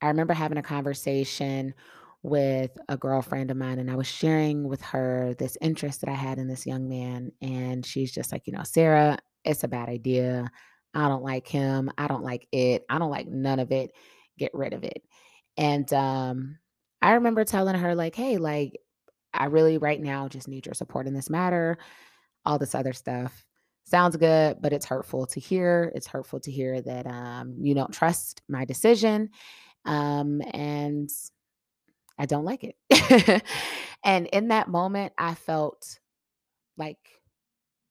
I 0.00 0.08
remember 0.08 0.34
having 0.34 0.58
a 0.58 0.62
conversation 0.62 1.74
with 2.22 2.70
a 2.88 2.96
girlfriend 2.96 3.50
of 3.50 3.56
mine, 3.56 3.78
and 3.78 3.90
I 3.90 3.96
was 3.96 4.06
sharing 4.06 4.68
with 4.68 4.82
her 4.82 5.34
this 5.38 5.56
interest 5.60 6.00
that 6.00 6.10
I 6.10 6.14
had 6.14 6.38
in 6.38 6.48
this 6.48 6.66
young 6.66 6.88
man. 6.88 7.32
And 7.40 7.84
she's 7.84 8.12
just 8.12 8.32
like, 8.32 8.46
you 8.46 8.52
know, 8.52 8.62
Sarah, 8.64 9.18
it's 9.44 9.64
a 9.64 9.68
bad 9.68 9.88
idea. 9.88 10.50
I 10.94 11.08
don't 11.08 11.22
like 11.22 11.46
him. 11.46 11.90
I 11.98 12.06
don't 12.06 12.22
like 12.22 12.46
it. 12.52 12.84
I 12.88 12.98
don't 12.98 13.10
like 13.10 13.28
none 13.28 13.60
of 13.60 13.72
it. 13.72 13.92
Get 14.38 14.52
rid 14.54 14.72
of 14.72 14.84
it. 14.84 15.02
And 15.56 15.90
um, 15.92 16.58
I 17.02 17.12
remember 17.12 17.44
telling 17.44 17.76
her, 17.76 17.94
like, 17.94 18.14
hey, 18.14 18.38
like, 18.38 18.78
I 19.32 19.46
really 19.46 19.78
right 19.78 20.00
now 20.00 20.28
just 20.28 20.48
need 20.48 20.66
your 20.66 20.74
support 20.74 21.06
in 21.06 21.14
this 21.14 21.30
matter, 21.30 21.78
all 22.44 22.58
this 22.58 22.74
other 22.74 22.92
stuff 22.92 23.44
sounds 23.84 24.16
good, 24.16 24.58
but 24.60 24.72
it's 24.72 24.86
hurtful 24.86 25.26
to 25.26 25.40
hear. 25.40 25.92
It's 25.94 26.06
hurtful 26.06 26.40
to 26.40 26.50
hear 26.50 26.80
that 26.82 27.06
um, 27.06 27.54
you 27.60 27.74
don't 27.74 27.92
trust 27.92 28.42
my 28.48 28.64
decision. 28.64 29.30
Um, 29.84 30.40
and 30.52 31.10
I 32.18 32.26
don't 32.26 32.44
like 32.44 32.64
it. 32.64 33.42
and 34.04 34.26
in 34.28 34.48
that 34.48 34.68
moment, 34.68 35.12
I 35.18 35.34
felt 35.34 35.98
like 36.76 36.98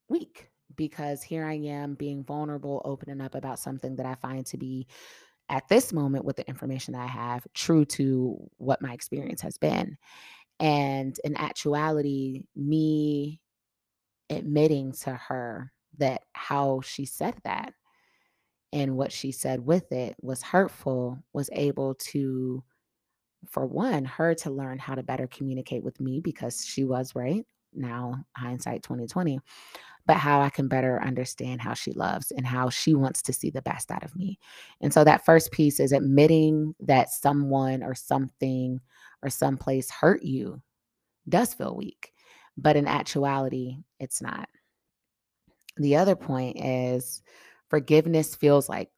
weak 0.10 0.50
because 0.76 1.22
here 1.22 1.46
I 1.46 1.54
am 1.54 1.94
being 1.94 2.24
vulnerable, 2.24 2.82
opening 2.84 3.22
up 3.22 3.36
about 3.36 3.60
something 3.60 3.96
that 3.98 4.06
I 4.06 4.16
find 4.16 4.46
to 4.48 4.58
be 4.58 4.88
at 5.50 5.68
this 5.68 5.94
moment 5.94 6.26
with 6.26 6.38
the 6.38 6.48
information 6.48 6.94
that 6.94 7.04
I 7.04 7.08
have 7.08 7.46
true 7.54 7.86
to 7.86 8.38
what 8.58 8.82
my 8.82 8.94
experience 8.94 9.42
has 9.42 9.58
been. 9.58 9.98
And 10.60 11.16
in 11.24 11.38
actuality, 11.38 12.46
me 12.56 13.42
admitting 14.30 14.94
to 15.04 15.14
her 15.14 15.72
that 15.98 16.24
how 16.34 16.82
she 16.84 17.06
said 17.06 17.36
that 17.44 17.74
and 18.72 18.96
what 18.98 19.12
she 19.12 19.32
said 19.32 19.66
with 19.66 19.92
it 19.92 20.16
was 20.22 20.42
hurtful 20.42 21.20
was 21.34 21.50
able 21.54 21.96
to 21.96 22.64
for 23.48 23.66
one 23.66 24.06
her 24.06 24.34
to 24.34 24.50
learn 24.50 24.80
how 24.80 24.96
to 24.96 25.04
better 25.04 25.28
communicate 25.28 25.84
with 25.84 26.00
me 26.00 26.20
because 26.22 26.66
she 26.66 26.84
was 26.84 27.14
right 27.16 27.46
now 27.74 28.16
hindsight 28.36 28.84
2020 28.84 29.40
but 30.06 30.18
how 30.18 30.42
I 30.42 30.50
can 30.50 30.68
better 30.68 31.02
understand 31.02 31.62
how 31.62 31.74
she 31.74 31.92
loves 31.94 32.32
and 32.32 32.46
how 32.46 32.70
she 32.70 32.94
wants 32.94 33.22
to 33.24 33.34
see 33.34 33.50
the 33.50 33.62
best 33.62 33.90
out 33.90 34.04
of 34.04 34.16
me. 34.16 34.38
And 34.82 34.94
so 34.94 35.04
that 35.04 35.26
first 35.26 35.52
piece 35.52 35.80
is 35.80 35.94
admitting 35.94 36.76
that 36.82 37.10
someone 37.10 37.84
or 37.84 37.96
something 37.96 38.82
or 39.22 39.30
someplace 39.30 39.90
hurt 39.90 40.24
you 40.24 40.62
does 41.30 41.54
feel 41.54 41.76
weak, 41.76 42.12
but 42.58 42.76
in 42.76 42.86
actuality, 42.86 43.78
it's 44.00 44.22
not. 44.22 44.50
The 45.78 45.96
other 45.96 46.16
point 46.16 46.58
is 46.60 47.22
forgiveness 47.70 48.36
feels 48.36 48.70
like, 48.70 48.92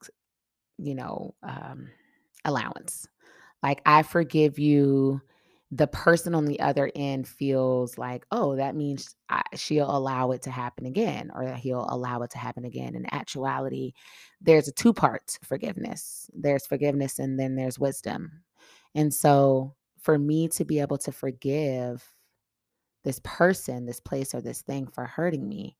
you 0.77 0.96
know, 0.96 1.36
um, 1.44 1.89
allowance. 2.44 3.08
Like, 3.63 3.82
I 3.86 4.03
forgive 4.03 4.60
you. 4.60 5.22
The 5.72 5.88
person 5.88 6.36
on 6.36 6.46
the 6.46 6.60
other 6.60 6.91
end 6.96 7.27
feels 7.27 7.98
like, 7.98 8.25
oh, 8.32 8.55
that 8.55 8.75
means 8.75 9.15
I, 9.29 9.41
she'll 9.55 9.89
allow 9.89 10.32
it 10.32 10.44
to 10.44 10.51
happen 10.51 10.86
again, 10.86 11.32
or 11.34 11.53
he'll 11.55 11.88
allow 11.89 12.22
it 12.22 12.29
to 12.32 12.38
happen 12.38 12.65
again. 12.65 12.96
In 12.96 13.12
actuality, 13.13 13.94
there's 14.39 14.67
a 14.67 14.72
two 14.72 14.94
part 14.94 15.38
forgiveness 15.44 16.29
there's 16.34 16.67
forgiveness, 16.67 17.20
and 17.20 17.39
then 17.39 17.55
there's 17.55 17.79
wisdom. 17.79 18.44
And 18.94 19.13
so, 19.13 19.74
for 20.00 20.20
me 20.20 20.48
to 20.50 20.63
be 20.63 20.79
able 20.79 21.00
to 21.00 21.12
forgive 21.12 22.08
this 23.03 23.20
person, 23.24 23.86
this 23.86 24.00
place, 24.00 24.36
or 24.36 24.41
this 24.41 24.62
thing 24.62 24.88
for 24.88 25.05
hurting 25.05 25.48
me, 25.48 25.77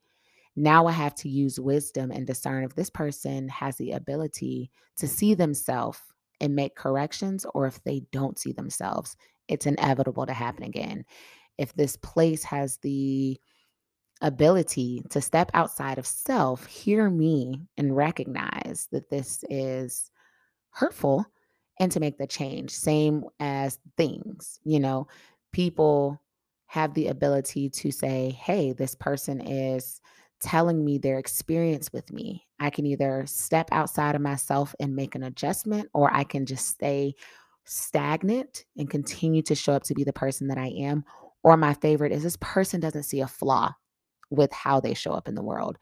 now 0.56 0.88
I 0.88 0.92
have 0.92 1.16
to 1.16 1.30
use 1.30 1.60
wisdom 1.60 2.12
and 2.12 2.26
discern 2.26 2.64
if 2.64 2.76
this 2.76 2.90
person 2.90 3.50
has 3.50 3.76
the 3.78 3.92
ability 3.92 4.72
to 4.98 5.08
see 5.08 5.34
themselves 5.34 6.00
and 6.42 6.56
make 6.56 6.76
corrections, 6.76 7.46
or 7.54 7.66
if 7.66 7.84
they 7.84 8.04
don't 8.12 8.40
see 8.40 8.52
themselves, 8.52 9.16
it's 9.48 9.66
inevitable 9.66 10.26
to 10.26 10.34
happen 10.34 10.64
again. 10.64 11.06
If 11.58 11.74
this 11.74 11.98
place 11.98 12.44
has 12.44 12.78
the 12.78 13.40
ability 14.22 15.04
to 15.10 15.22
step 15.22 15.52
outside 15.54 15.98
of 15.98 16.08
self, 16.08 16.66
hear 16.66 17.10
me, 17.10 17.62
and 17.78 17.96
recognize 17.96 18.88
that 18.92 19.10
this 19.10 19.44
is 19.50 20.10
hurtful 20.72 21.26
and 21.80 21.92
to 21.92 22.00
make 22.00 22.18
the 22.18 22.28
change. 22.28 22.72
Same 22.72 23.26
as 23.40 23.80
things, 23.98 24.60
you 24.64 24.80
know, 24.80 25.08
people 25.52 26.22
have 26.68 26.94
the 26.94 27.08
ability 27.08 27.70
to 27.70 27.92
say, 27.92 28.32
hey, 28.32 28.74
this 28.74 28.96
person 28.96 29.40
is 29.40 30.02
telling 30.42 30.84
me 30.84 30.98
their 30.98 31.20
experience 31.20 31.92
with 31.94 32.12
me. 32.12 32.46
I 32.60 32.70
can 32.70 32.86
either 32.86 33.24
step 33.27 33.70
outside 33.72 34.15
of 34.15 34.22
myself 34.22 34.75
and 34.80 34.96
make 34.96 35.15
an 35.15 35.24
adjustment, 35.24 35.89
or 35.94 36.13
I 36.13 36.24
can 36.24 36.46
just 36.46 36.68
stay 36.68 37.15
stagnant 37.65 38.65
and 38.77 38.89
continue 38.89 39.42
to 39.44 39.56
show 39.56 39.74
up 39.74 39.84
to 39.84 39.94
be 39.94 40.04
the 40.04 40.13
person 40.13 40.48
that 40.48 40.58
I 40.58 40.68
am. 40.68 41.04
Or 41.44 41.58
my 41.58 41.74
favorite 41.75 42.12
is 42.12 42.24
this 42.24 42.38
person 42.39 42.80
doesn't 42.80 43.04
see 43.04 43.22
a 43.22 43.27
flaw 43.27 43.74
with 44.36 44.51
how 44.51 44.80
they 44.80 44.94
show 44.94 45.12
up 45.12 45.27
in 45.27 45.36
the 45.36 45.44
world. 45.44 45.77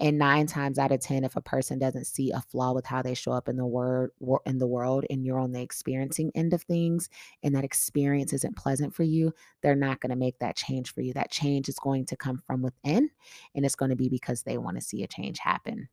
And 0.00 0.18
9 0.18 0.46
times 0.46 0.78
out 0.78 0.92
of 0.92 1.00
10 1.00 1.24
if 1.24 1.36
a 1.36 1.40
person 1.40 1.78
doesn't 1.78 2.06
see 2.06 2.30
a 2.30 2.40
flaw 2.40 2.72
with 2.72 2.86
how 2.86 3.02
they 3.02 3.14
show 3.14 3.32
up 3.32 3.48
in 3.48 3.56
the 3.56 3.66
word 3.66 4.10
in 4.46 4.58
the 4.58 4.66
world 4.66 5.04
and 5.10 5.24
you're 5.24 5.38
on 5.38 5.52
the 5.52 5.60
experiencing 5.60 6.30
end 6.34 6.52
of 6.54 6.62
things 6.62 7.08
and 7.42 7.54
that 7.54 7.64
experience 7.64 8.32
isn't 8.32 8.56
pleasant 8.56 8.94
for 8.94 9.02
you, 9.02 9.32
they're 9.62 9.74
not 9.74 10.00
going 10.00 10.10
to 10.10 10.16
make 10.16 10.38
that 10.38 10.56
change 10.56 10.92
for 10.92 11.00
you. 11.00 11.12
That 11.12 11.30
change 11.30 11.68
is 11.68 11.78
going 11.78 12.06
to 12.06 12.16
come 12.16 12.38
from 12.46 12.62
within 12.62 13.10
and 13.54 13.64
it's 13.64 13.76
going 13.76 13.90
to 13.90 13.96
be 13.96 14.08
because 14.08 14.42
they 14.42 14.58
want 14.58 14.76
to 14.76 14.82
see 14.82 15.02
a 15.02 15.08
change 15.08 15.38
happen. 15.38 15.88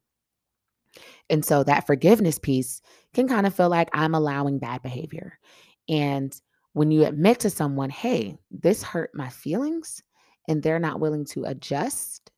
And 1.30 1.44
so 1.44 1.64
that 1.64 1.88
forgiveness 1.88 2.40
piece 2.40 2.82
can 3.14 3.28
kind 3.28 3.46
of 3.46 3.56
feel 3.56 3.70
like 3.70 3.90
I'm 3.94 4.16
allowing 4.16 4.60
bad 4.60 4.82
behavior. 4.82 5.40
And 5.90 6.40
when 6.74 6.92
you 6.92 7.06
admit 7.06 7.40
to 7.42 7.50
someone, 7.50 7.90
hey, 7.90 8.38
this 8.52 8.84
hurt 8.84 9.12
my 9.14 9.30
feelings, 9.30 10.04
and 10.48 10.62
they're 10.62 10.80
not 10.80 11.00
willing 11.00 11.26
to 11.26 11.46
adjust, 11.46 12.32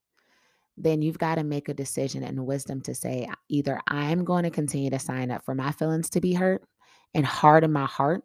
then 0.77 1.01
you've 1.01 1.17
got 1.17 1.35
to 1.35 1.43
make 1.43 1.69
a 1.69 1.73
decision 1.73 2.23
and 2.23 2.45
wisdom 2.45 2.81
to 2.81 2.93
say 2.93 3.27
either 3.49 3.81
I'm 3.87 4.23
going 4.23 4.43
to 4.43 4.51
continue 4.51 4.91
to 4.91 4.99
sign 4.99 5.31
up 5.31 5.43
for 5.43 5.55
my 5.55 5.71
feelings 5.71 6.09
to 6.11 6.21
be 6.21 6.33
hurt 6.33 6.63
and 7.13 7.25
harden 7.25 7.71
my 7.71 7.85
heart, 7.85 8.23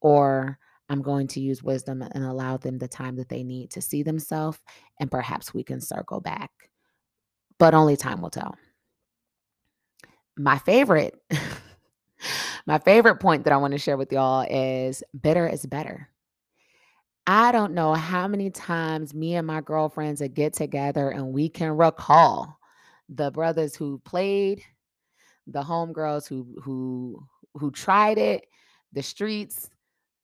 or 0.00 0.58
I'm 0.90 1.00
going 1.00 1.28
to 1.28 1.40
use 1.40 1.62
wisdom 1.62 2.02
and 2.02 2.24
allow 2.24 2.58
them 2.58 2.78
the 2.78 2.88
time 2.88 3.16
that 3.16 3.30
they 3.30 3.42
need 3.42 3.70
to 3.70 3.80
see 3.80 4.02
themselves, 4.02 4.58
and 5.00 5.10
perhaps 5.10 5.54
we 5.54 5.64
can 5.64 5.80
circle 5.80 6.20
back. 6.20 6.50
But 7.58 7.74
only 7.74 7.96
time 7.96 8.20
will 8.20 8.30
tell. 8.30 8.56
My 10.36 10.58
favorite, 10.58 11.18
my 12.66 12.78
favorite 12.80 13.20
point 13.20 13.44
that 13.44 13.52
I 13.52 13.56
want 13.56 13.72
to 13.72 13.78
share 13.78 13.96
with 13.96 14.12
y'all 14.12 14.46
is 14.50 15.02
bitter 15.18 15.46
is 15.46 15.64
better. 15.64 16.10
I 17.26 17.52
don't 17.52 17.72
know 17.72 17.94
how 17.94 18.28
many 18.28 18.50
times 18.50 19.14
me 19.14 19.34
and 19.36 19.46
my 19.46 19.62
girlfriends 19.62 20.20
would 20.20 20.34
get 20.34 20.52
together 20.52 21.10
and 21.10 21.32
we 21.32 21.48
can 21.48 21.70
recall 21.70 22.58
the 23.08 23.30
brothers 23.30 23.74
who 23.74 23.98
played, 24.04 24.62
the 25.46 25.62
homegirls 25.62 26.28
who 26.28 26.46
who 26.62 27.26
who 27.54 27.70
tried 27.70 28.18
it, 28.18 28.46
the 28.92 29.02
streets, 29.02 29.70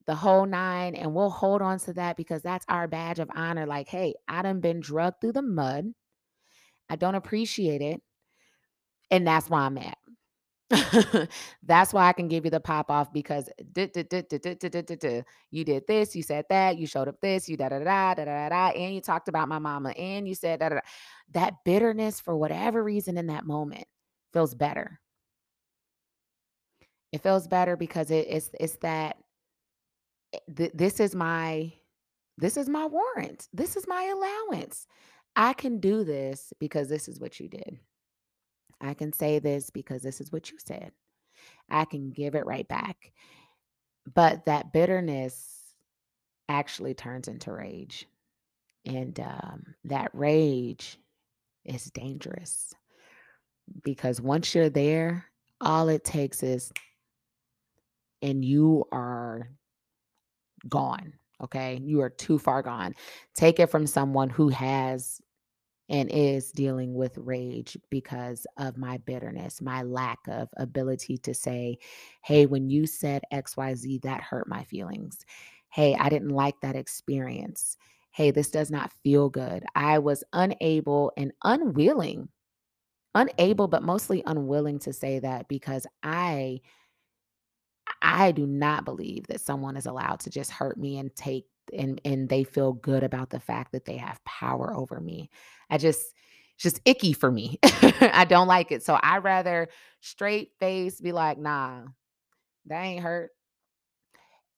the 0.06 0.14
whole 0.14 0.44
nine, 0.44 0.94
and 0.94 1.14
we'll 1.14 1.30
hold 1.30 1.62
on 1.62 1.78
to 1.78 1.92
that 1.94 2.16
because 2.16 2.42
that's 2.42 2.66
our 2.68 2.88
badge 2.88 3.18
of 3.18 3.30
honor. 3.34 3.66
Like, 3.66 3.88
hey, 3.88 4.14
I 4.28 4.42
done 4.42 4.60
been 4.60 4.80
drugged 4.80 5.20
through 5.20 5.32
the 5.32 5.42
mud. 5.42 5.86
I 6.88 6.96
don't 6.96 7.14
appreciate 7.14 7.80
it. 7.80 8.02
And 9.10 9.26
that's 9.26 9.48
why 9.48 9.60
I'm 9.60 9.78
at. 9.78 9.98
That's 11.64 11.92
why 11.92 12.08
I 12.08 12.12
can 12.12 12.28
give 12.28 12.44
you 12.44 12.50
the 12.50 12.60
pop 12.60 12.90
off 12.90 13.12
because 13.12 13.48
you 13.74 15.64
did 15.64 15.86
this, 15.88 16.14
you 16.16 16.22
said 16.22 16.44
that, 16.48 16.78
you 16.78 16.86
showed 16.86 17.08
up 17.08 17.20
this, 17.20 17.48
you 17.48 17.56
da 17.56 17.68
da 17.68 17.78
da 17.80 18.14
da 18.14 18.24
da 18.24 18.48
da, 18.48 18.68
and 18.68 18.94
you 18.94 19.00
talked 19.00 19.28
about 19.28 19.48
my 19.48 19.58
mama, 19.58 19.90
and 19.90 20.28
you 20.28 20.34
said 20.34 20.60
da 20.60 20.68
da. 20.68 20.78
That 21.32 21.54
bitterness, 21.64 22.20
for 22.20 22.36
whatever 22.36 22.82
reason, 22.84 23.16
in 23.18 23.26
that 23.28 23.46
moment, 23.46 23.84
feels 24.32 24.54
better. 24.54 25.00
It 27.12 27.22
feels 27.22 27.46
better 27.48 27.76
because 27.76 28.10
it, 28.10 28.26
it's 28.28 28.50
it's 28.58 28.76
that 28.78 29.16
eh, 30.32 30.38
th- 30.56 30.72
this 30.74 31.00
is 31.00 31.14
my 31.14 31.72
this 32.38 32.56
is 32.56 32.68
my 32.68 32.86
warrant. 32.86 33.48
This 33.52 33.76
is 33.76 33.86
my 33.88 34.04
allowance. 34.04 34.86
I 35.36 35.52
can 35.54 35.80
do 35.80 36.04
this 36.04 36.52
because 36.60 36.88
this 36.88 37.08
is 37.08 37.20
what 37.20 37.40
you 37.40 37.48
did. 37.48 37.80
I 38.80 38.94
can 38.94 39.12
say 39.12 39.38
this 39.38 39.70
because 39.70 40.02
this 40.02 40.20
is 40.20 40.32
what 40.32 40.50
you 40.50 40.58
said. 40.64 40.92
I 41.68 41.84
can 41.84 42.10
give 42.10 42.34
it 42.34 42.46
right 42.46 42.66
back. 42.66 43.12
But 44.14 44.46
that 44.46 44.72
bitterness 44.72 45.74
actually 46.48 46.94
turns 46.94 47.28
into 47.28 47.52
rage. 47.52 48.06
And 48.86 49.18
um, 49.20 49.74
that 49.84 50.10
rage 50.14 50.98
is 51.64 51.90
dangerous 51.90 52.74
because 53.84 54.20
once 54.20 54.54
you're 54.54 54.70
there, 54.70 55.26
all 55.60 55.88
it 55.88 56.04
takes 56.04 56.42
is, 56.42 56.72
and 58.22 58.44
you 58.44 58.86
are 58.90 59.50
gone. 60.68 61.12
Okay. 61.42 61.80
You 61.82 62.00
are 62.00 62.10
too 62.10 62.38
far 62.38 62.62
gone. 62.62 62.94
Take 63.34 63.60
it 63.60 63.68
from 63.68 63.86
someone 63.86 64.28
who 64.28 64.48
has 64.48 65.20
and 65.90 66.08
is 66.10 66.52
dealing 66.52 66.94
with 66.94 67.18
rage 67.18 67.76
because 67.90 68.46
of 68.56 68.78
my 68.78 68.96
bitterness, 68.98 69.60
my 69.60 69.82
lack 69.82 70.20
of 70.28 70.48
ability 70.56 71.18
to 71.18 71.34
say, 71.34 71.76
hey, 72.22 72.46
when 72.46 72.70
you 72.70 72.86
said 72.86 73.22
XYZ, 73.32 74.00
that 74.02 74.22
hurt 74.22 74.48
my 74.48 74.62
feelings. 74.64 75.26
Hey, 75.68 75.96
I 75.96 76.08
didn't 76.08 76.30
like 76.30 76.60
that 76.62 76.76
experience. 76.76 77.76
Hey, 78.12 78.30
this 78.30 78.50
does 78.50 78.70
not 78.70 78.92
feel 79.02 79.28
good. 79.28 79.64
I 79.74 79.98
was 79.98 80.24
unable 80.32 81.12
and 81.16 81.32
unwilling, 81.44 82.28
unable, 83.14 83.68
but 83.68 83.82
mostly 83.82 84.22
unwilling 84.26 84.78
to 84.80 84.92
say 84.92 85.18
that 85.18 85.48
because 85.48 85.86
I. 86.02 86.60
I 88.02 88.32
do 88.32 88.46
not 88.46 88.84
believe 88.86 89.26
that 89.26 89.40
someone 89.42 89.76
is 89.76 89.84
allowed 89.84 90.20
to 90.20 90.30
just 90.30 90.50
hurt 90.50 90.78
me 90.78 90.98
and 90.98 91.14
take 91.14 91.44
and 91.76 92.00
and 92.04 92.28
they 92.28 92.44
feel 92.44 92.72
good 92.72 93.02
about 93.02 93.30
the 93.30 93.40
fact 93.40 93.72
that 93.72 93.84
they 93.84 93.96
have 93.96 94.22
power 94.24 94.74
over 94.74 95.00
me. 95.00 95.30
I 95.68 95.78
just 95.78 96.00
it's 96.54 96.62
just 96.62 96.80
icky 96.84 97.12
for 97.12 97.30
me. 97.30 97.58
I 97.62 98.26
don't 98.28 98.48
like 98.48 98.72
it. 98.72 98.82
So 98.82 98.94
I 98.94 99.18
rather 99.18 99.68
straight 100.00 100.52
face 100.58 101.00
be 101.00 101.12
like, 101.12 101.38
nah, 101.38 101.82
that 102.66 102.82
ain't 102.82 103.02
hurt. 103.02 103.30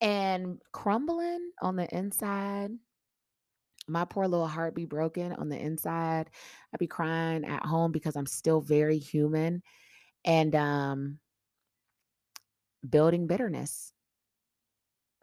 And 0.00 0.60
crumbling 0.72 1.52
on 1.60 1.76
the 1.76 1.86
inside, 1.94 2.72
my 3.86 4.04
poor 4.04 4.26
little 4.26 4.48
heart 4.48 4.74
be 4.74 4.84
broken 4.84 5.32
on 5.32 5.48
the 5.48 5.58
inside. 5.58 6.30
I'd 6.72 6.78
be 6.78 6.86
crying 6.88 7.44
at 7.44 7.64
home 7.64 7.92
because 7.92 8.16
I'm 8.16 8.26
still 8.26 8.60
very 8.60 8.98
human 8.98 9.62
and 10.24 10.54
um 10.54 11.18
building 12.88 13.26
bitterness 13.26 13.92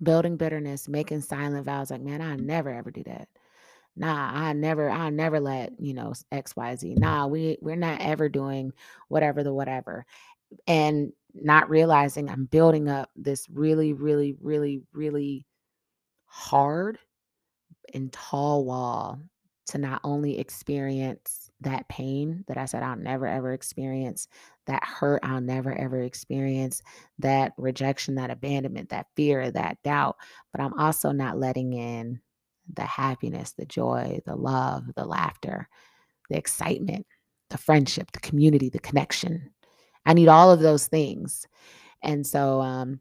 building 0.01 0.37
bitterness, 0.37 0.87
making 0.87 1.21
silent 1.21 1.65
vows 1.65 1.91
like, 1.91 2.01
man, 2.01 2.21
I 2.21 2.35
never 2.35 2.69
ever 2.69 2.91
do 2.91 3.03
that. 3.03 3.27
Nah, 3.95 4.31
I 4.33 4.53
never, 4.53 4.89
I 4.89 5.09
never 5.09 5.39
let, 5.39 5.79
you 5.79 5.93
know, 5.93 6.13
XYZ. 6.31 6.97
Nah, 6.97 7.27
we 7.27 7.57
we're 7.61 7.75
not 7.75 8.01
ever 8.01 8.29
doing 8.29 8.71
whatever 9.09 9.43
the 9.43 9.53
whatever. 9.53 10.05
And 10.67 11.11
not 11.33 11.69
realizing 11.69 12.29
I'm 12.29 12.45
building 12.45 12.89
up 12.89 13.09
this 13.15 13.47
really, 13.49 13.93
really, 13.93 14.35
really, 14.41 14.81
really 14.93 15.45
hard 16.25 16.97
and 17.93 18.11
tall 18.11 18.65
wall 18.65 19.19
to 19.69 19.77
not 19.77 20.01
only 20.03 20.39
experience 20.39 21.51
that 21.61 21.87
pain 21.89 22.43
that 22.47 22.57
I 22.57 22.65
said 22.65 22.83
I'll 22.83 22.95
never 22.95 23.27
ever 23.27 23.53
experience, 23.53 24.27
that 24.65 24.83
hurt 24.83 25.21
I'll 25.23 25.41
never 25.41 25.73
ever 25.73 26.01
experience, 26.01 26.81
that 27.19 27.53
rejection, 27.57 28.15
that 28.15 28.31
abandonment, 28.31 28.89
that 28.89 29.07
fear, 29.15 29.51
that 29.51 29.81
doubt. 29.83 30.17
But 30.51 30.61
I'm 30.61 30.73
also 30.79 31.11
not 31.11 31.37
letting 31.37 31.73
in 31.73 32.19
the 32.73 32.83
happiness, 32.83 33.51
the 33.51 33.65
joy, 33.65 34.19
the 34.25 34.35
love, 34.35 34.85
the 34.95 35.05
laughter, 35.05 35.67
the 36.29 36.37
excitement, 36.37 37.05
the 37.49 37.57
friendship, 37.57 38.11
the 38.11 38.19
community, 38.19 38.69
the 38.69 38.79
connection. 38.79 39.51
I 40.05 40.13
need 40.13 40.27
all 40.29 40.51
of 40.51 40.61
those 40.61 40.87
things. 40.87 41.45
And 42.01 42.25
so 42.25 42.61
um, 42.61 42.99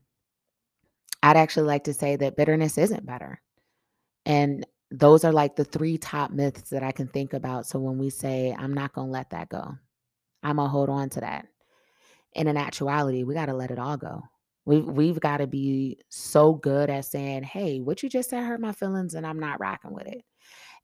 I'd 1.23 1.37
actually 1.37 1.67
like 1.67 1.85
to 1.85 1.95
say 1.95 2.17
that 2.17 2.37
bitterness 2.37 2.77
isn't 2.77 3.07
better. 3.07 3.41
And 4.27 4.67
those 4.90 5.24
are 5.24 5.33
like 5.33 5.57
the 5.57 5.64
three 5.64 5.98
top 5.98 6.31
myths 6.31 6.70
that 6.70 6.83
I 6.83 6.92
can 6.92 7.09
think 7.09 7.35
about. 7.35 7.66
So 7.66 7.79
when 7.79 7.98
we 7.98 8.11
say, 8.11 8.55
I'm 8.59 8.74
not 8.74 8.92
going 8.92 9.09
to 9.09 9.12
let 9.12 9.31
that 9.31 9.48
go, 9.48 9.77
I'm 10.42 10.57
going 10.57 10.66
to 10.66 10.70
hold 10.70 10.88
on 10.88 11.11
to 11.11 11.20
that 11.20 11.46
in 12.35 12.46
an 12.46 12.57
actuality, 12.57 13.24
we 13.24 13.35
got 13.35 13.46
to 13.46 13.55
let 13.55 13.70
it 13.70 13.79
all 13.79 13.96
go. 13.96 14.22
We've, 14.64 14.85
we've 14.85 15.20
got 15.20 15.38
to 15.38 15.46
be 15.46 15.98
so 16.09 16.55
good 16.55 16.90
at 16.90 17.07
saying, 17.07 17.42
hey, 17.42 17.81
what 17.81 18.03
you 18.03 18.09
just 18.09 18.31
said 18.31 18.44
hurt 18.44 18.61
my 18.61 18.72
feelings 18.72 19.14
and 19.14 19.27
I'm 19.27 19.40
not 19.40 19.61
rocking 19.61 19.94
with 19.94 20.07
it. 20.07 20.22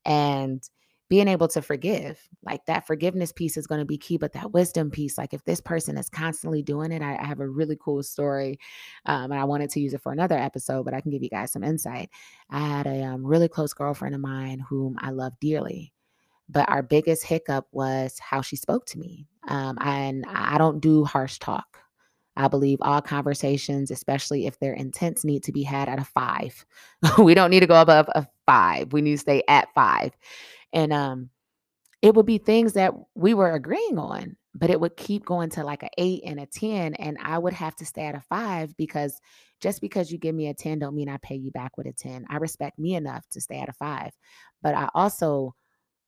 And 0.04 0.62
being 1.08 1.28
able 1.28 1.48
to 1.48 1.60
forgive, 1.60 2.28
like 2.44 2.64
that 2.66 2.86
forgiveness 2.86 3.30
piece 3.30 3.56
is 3.56 3.66
going 3.66 3.80
to 3.80 3.84
be 3.84 3.98
key, 3.98 4.16
but 4.16 4.32
that 4.32 4.52
wisdom 4.52 4.90
piece, 4.90 5.18
like 5.18 5.34
if 5.34 5.44
this 5.44 5.60
person 5.60 5.98
is 5.98 6.08
constantly 6.08 6.62
doing 6.62 6.92
it, 6.92 7.02
I, 7.02 7.16
I 7.16 7.24
have 7.24 7.40
a 7.40 7.48
really 7.48 7.76
cool 7.78 8.02
story 8.02 8.58
um, 9.04 9.30
and 9.30 9.40
I 9.40 9.44
wanted 9.44 9.70
to 9.70 9.80
use 9.80 9.92
it 9.92 10.02
for 10.02 10.12
another 10.12 10.38
episode, 10.38 10.84
but 10.84 10.94
I 10.94 11.00
can 11.00 11.10
give 11.10 11.22
you 11.22 11.28
guys 11.28 11.52
some 11.52 11.62
insight. 11.62 12.10
I 12.50 12.60
had 12.60 12.86
a 12.86 13.02
um, 13.02 13.24
really 13.24 13.48
close 13.48 13.74
girlfriend 13.74 14.14
of 14.14 14.20
mine 14.20 14.64
whom 14.68 14.96
I 14.98 15.10
love 15.10 15.34
dearly. 15.40 15.92
But 16.48 16.68
our 16.68 16.82
biggest 16.82 17.24
hiccup 17.24 17.66
was 17.72 18.18
how 18.18 18.42
she 18.42 18.56
spoke 18.56 18.86
to 18.86 18.98
me. 18.98 19.26
Um, 19.48 19.78
and 19.80 20.24
I 20.28 20.58
don't 20.58 20.80
do 20.80 21.04
harsh 21.04 21.38
talk. 21.38 21.78
I 22.36 22.48
believe 22.48 22.78
all 22.80 23.00
conversations, 23.00 23.90
especially 23.90 24.46
if 24.46 24.58
they're 24.58 24.74
intense, 24.74 25.24
need 25.24 25.44
to 25.44 25.52
be 25.52 25.62
had 25.62 25.88
at 25.88 26.00
a 26.00 26.04
five. 26.04 26.64
we 27.18 27.34
don't 27.34 27.50
need 27.50 27.60
to 27.60 27.66
go 27.66 27.80
above 27.80 28.08
a 28.14 28.26
five. 28.46 28.92
We 28.92 29.02
need 29.02 29.12
to 29.12 29.18
stay 29.18 29.42
at 29.48 29.72
five. 29.74 30.12
And 30.74 30.92
um, 30.92 31.30
it 32.02 32.14
would 32.14 32.26
be 32.26 32.36
things 32.38 32.74
that 32.74 32.92
we 33.14 33.32
were 33.32 33.52
agreeing 33.52 33.98
on, 33.98 34.36
but 34.54 34.68
it 34.68 34.78
would 34.78 34.96
keep 34.96 35.24
going 35.24 35.48
to 35.50 35.64
like 35.64 35.82
an 35.82 35.88
eight 35.96 36.22
and 36.26 36.38
a 36.38 36.46
10. 36.46 36.94
And 36.96 37.16
I 37.22 37.38
would 37.38 37.54
have 37.54 37.74
to 37.76 37.86
stay 37.86 38.04
at 38.04 38.14
a 38.14 38.20
five 38.20 38.76
because 38.76 39.18
just 39.60 39.80
because 39.80 40.12
you 40.12 40.18
give 40.18 40.34
me 40.34 40.48
a 40.48 40.54
10 40.54 40.80
don't 40.80 40.94
mean 40.94 41.08
I 41.08 41.16
pay 41.22 41.36
you 41.36 41.50
back 41.50 41.78
with 41.78 41.86
a 41.86 41.92
10. 41.92 42.26
I 42.28 42.36
respect 42.36 42.78
me 42.78 42.94
enough 42.94 43.26
to 43.30 43.40
stay 43.40 43.58
at 43.58 43.70
a 43.70 43.72
five, 43.72 44.10
but 44.62 44.74
I 44.74 44.90
also 44.94 45.54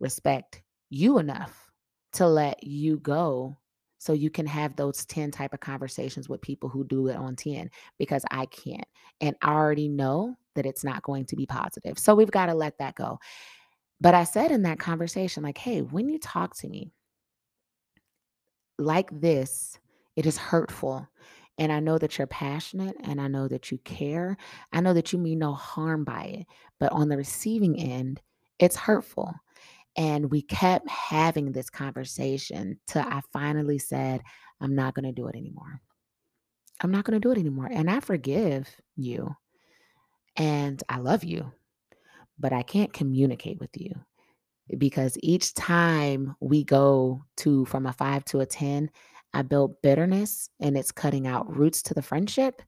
respect 0.01 0.63
you 0.91 1.19
enough 1.19 1.71
to 2.13 2.27
let 2.27 2.63
you 2.63 2.99
go 2.99 3.57
so 3.99 4.13
you 4.13 4.31
can 4.31 4.47
have 4.47 4.77
those 4.77 5.05
10 5.07 5.31
type 5.31 5.55
of 5.55 5.61
conversations 5.61 6.29
with 6.29 6.41
people 6.43 6.69
who 6.69 6.85
do 6.85 7.09
it 7.09 7.17
on 7.17 7.35
10 7.37 7.71
because 7.99 8.25
I 8.31 8.47
can't. 8.47 8.87
And 9.21 9.35
I 9.43 9.53
already 9.53 9.89
know 9.89 10.37
that 10.55 10.67
it's 10.67 10.85
not 10.85 11.03
going 11.03 11.25
to 11.27 11.37
be 11.37 11.47
positive. 11.47 11.99
So 11.99 12.15
we've 12.15 12.31
got 12.31 12.47
to 12.47 12.55
let 12.55 12.79
that 12.79 12.95
go. 12.95 13.19
But 14.01 14.15
I 14.15 14.25
said 14.25 14.51
in 14.51 14.63
that 14.63 14.79
conversation, 14.79 15.43
like, 15.43 15.59
hey, 15.59 15.81
when 15.81 16.09
you 16.09 16.19
talk 16.19 16.57
to 16.59 16.69
me 16.69 16.93
like 18.79 19.09
this, 19.21 19.79
it 20.17 20.27
is 20.27 20.37
hurtful. 20.37 21.07
And 21.59 21.73
I 21.73 21.81
know 21.81 21.97
that 21.97 22.19
you're 22.19 22.27
passionate 22.27 22.97
and 23.05 23.21
I 23.21 23.29
know 23.29 23.49
that 23.49 23.71
you 23.71 23.79
care. 23.79 24.37
I 24.73 24.81
know 24.81 24.93
that 24.93 25.13
you 25.13 25.19
mean 25.19 25.39
no 25.39 25.55
harm 25.55 26.05
by 26.05 26.25
it. 26.25 26.47
But 26.79 26.93
on 26.93 27.09
the 27.09 27.17
receiving 27.17 27.81
end, 27.81 28.21
it's 28.59 28.77
hurtful. 28.77 29.33
And 29.97 30.31
we 30.31 30.43
kept 30.43 30.89
having 30.91 31.53
this 31.53 31.71
conversation 31.71 32.79
till 32.87 33.03
I 33.03 33.23
finally 33.33 33.79
said, 33.79 34.21
I'm 34.61 34.75
not 34.75 34.95
going 34.95 35.07
to 35.07 35.13
do 35.13 35.27
it 35.29 35.37
anymore. 35.37 35.81
I'm 36.83 36.91
not 36.91 37.05
going 37.05 37.19
to 37.19 37.27
do 37.27 37.33
it 37.33 37.39
anymore. 37.39 37.71
And 37.73 37.91
I 37.91 38.01
forgive 38.01 38.69
you. 38.97 39.35
And 40.37 40.83
I 40.91 40.99
love 40.99 41.25
you 41.25 41.51
but 42.39 42.53
I 42.53 42.63
can't 42.63 42.93
communicate 42.93 43.59
with 43.61 43.71
you 43.77 43.95
because 44.79 45.17
each 45.23 45.55
time 45.55 46.35
we 46.41 46.65
go 46.65 47.25
to 47.39 47.65
from 47.67 47.87
a 47.87 47.93
five 47.93 48.25
to 48.27 48.41
a 48.41 48.47
10, 48.47 48.91
I 49.33 49.43
built 49.43 49.81
bitterness 49.83 50.49
and 50.61 50.77
it's 50.77 50.93
cutting 50.93 51.27
out 51.27 51.55
roots 51.55 51.83
to 51.83 51.95
the 51.95 52.03
friendship. 52.03 52.63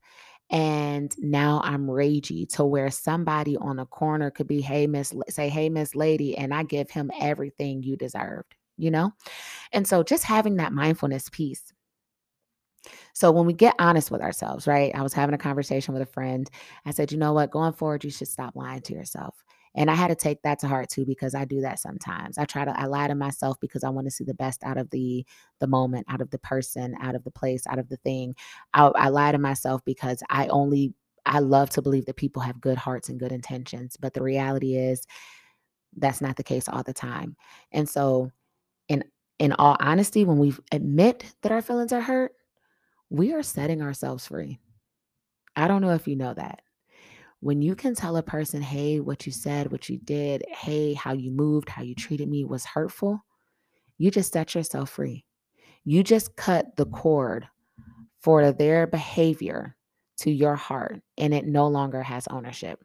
And 0.50 1.14
now 1.18 1.60
I'm 1.62 1.86
ragey 1.86 2.48
to 2.54 2.64
where 2.64 2.90
somebody 2.90 3.56
on 3.58 3.78
a 3.78 3.86
corner 3.86 4.30
could 4.30 4.46
be, 4.46 4.62
hey, 4.62 4.86
Miss, 4.86 5.12
say, 5.28 5.48
hey, 5.48 5.68
Miss 5.68 5.94
Lady, 5.94 6.36
and 6.38 6.54
I 6.54 6.62
give 6.62 6.90
him 6.90 7.10
everything 7.20 7.82
you 7.82 7.96
deserved, 7.96 8.54
you 8.78 8.90
know? 8.90 9.12
And 9.72 9.86
so 9.86 10.02
just 10.02 10.24
having 10.24 10.56
that 10.56 10.72
mindfulness 10.72 11.28
piece 11.28 11.72
so 13.12 13.30
when 13.30 13.46
we 13.46 13.52
get 13.52 13.74
honest 13.78 14.10
with 14.10 14.20
ourselves, 14.20 14.66
right? 14.66 14.94
I 14.94 15.02
was 15.02 15.12
having 15.12 15.34
a 15.34 15.38
conversation 15.38 15.92
with 15.92 16.02
a 16.02 16.12
friend. 16.12 16.48
I 16.86 16.92
said, 16.92 17.10
you 17.12 17.18
know 17.18 17.32
what? 17.32 17.50
Going 17.50 17.72
forward, 17.72 18.04
you 18.04 18.10
should 18.10 18.28
stop 18.28 18.54
lying 18.54 18.82
to 18.82 18.92
yourself. 18.92 19.34
And 19.74 19.90
I 19.90 19.94
had 19.94 20.08
to 20.08 20.14
take 20.14 20.42
that 20.42 20.58
to 20.60 20.68
heart 20.68 20.88
too 20.90 21.04
because 21.06 21.34
I 21.34 21.44
do 21.44 21.60
that 21.62 21.78
sometimes. 21.78 22.38
I 22.38 22.44
try 22.44 22.64
to 22.64 22.78
I 22.78 22.86
lie 22.86 23.08
to 23.08 23.14
myself 23.14 23.58
because 23.60 23.84
I 23.84 23.90
want 23.90 24.06
to 24.06 24.10
see 24.10 24.24
the 24.24 24.34
best 24.34 24.64
out 24.64 24.78
of 24.78 24.90
the 24.90 25.24
the 25.60 25.66
moment, 25.66 26.06
out 26.08 26.20
of 26.20 26.30
the 26.30 26.38
person, 26.38 26.94
out 27.00 27.14
of 27.14 27.24
the 27.24 27.30
place, 27.30 27.66
out 27.68 27.78
of 27.78 27.88
the 27.88 27.96
thing. 27.98 28.34
I, 28.74 28.86
I 28.86 29.08
lie 29.08 29.32
to 29.32 29.38
myself 29.38 29.82
because 29.84 30.22
I 30.30 30.48
only 30.48 30.94
I 31.26 31.40
love 31.40 31.70
to 31.70 31.82
believe 31.82 32.06
that 32.06 32.16
people 32.16 32.42
have 32.42 32.60
good 32.60 32.78
hearts 32.78 33.08
and 33.08 33.20
good 33.20 33.32
intentions, 33.32 33.96
but 33.98 34.14
the 34.14 34.22
reality 34.22 34.76
is 34.76 35.06
that's 35.96 36.20
not 36.20 36.36
the 36.36 36.44
case 36.44 36.68
all 36.68 36.82
the 36.82 36.94
time. 36.94 37.36
And 37.72 37.88
so 37.88 38.30
in 38.88 39.04
in 39.38 39.52
all 39.54 39.76
honesty, 39.80 40.24
when 40.24 40.38
we 40.38 40.54
admit 40.72 41.24
that 41.42 41.52
our 41.52 41.62
feelings 41.62 41.92
are 41.92 42.00
hurt, 42.00 42.32
we 43.10 43.32
are 43.34 43.42
setting 43.42 43.82
ourselves 43.82 44.26
free. 44.26 44.58
I 45.56 45.68
don't 45.68 45.82
know 45.82 45.94
if 45.94 46.08
you 46.08 46.16
know 46.16 46.34
that 46.34 46.60
when 47.40 47.62
you 47.62 47.74
can 47.74 47.94
tell 47.94 48.16
a 48.16 48.22
person, 48.22 48.62
hey, 48.62 49.00
what 49.00 49.26
you 49.26 49.32
said, 49.32 49.70
what 49.70 49.88
you 49.88 49.98
did, 49.98 50.44
hey, 50.48 50.94
how 50.94 51.12
you 51.12 51.30
moved, 51.30 51.68
how 51.68 51.82
you 51.82 51.94
treated 51.94 52.28
me 52.28 52.44
was 52.44 52.64
hurtful, 52.64 53.24
you 53.96 54.10
just 54.10 54.32
set 54.32 54.54
yourself 54.54 54.90
free. 54.90 55.24
You 55.84 56.02
just 56.02 56.36
cut 56.36 56.76
the 56.76 56.86
cord 56.86 57.48
for 58.20 58.52
their 58.52 58.86
behavior 58.86 59.76
to 60.18 60.30
your 60.30 60.56
heart, 60.56 61.00
and 61.16 61.32
it 61.32 61.46
no 61.46 61.68
longer 61.68 62.02
has 62.02 62.26
ownership. 62.28 62.82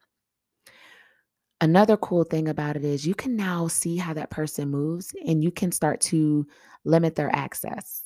Another 1.60 1.98
cool 1.98 2.24
thing 2.24 2.48
about 2.50 2.76
it 2.76 2.84
is 2.84 3.08
you 3.08 3.16
can 3.16 3.36
now 3.36 3.68
see 3.68 3.98
how 3.98 4.14
that 4.14 4.30
person 4.30 4.70
moves 4.70 5.14
and 5.26 5.44
you 5.44 5.50
can 5.50 5.72
start 5.72 6.02
to 6.02 6.46
limit 6.84 7.16
their 7.16 7.34
access. 7.34 8.04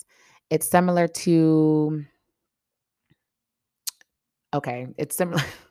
It's 0.50 0.70
similar 0.70 1.08
to, 1.08 2.06
okay, 4.54 4.88
it's 4.98 5.16
similar. 5.16 5.44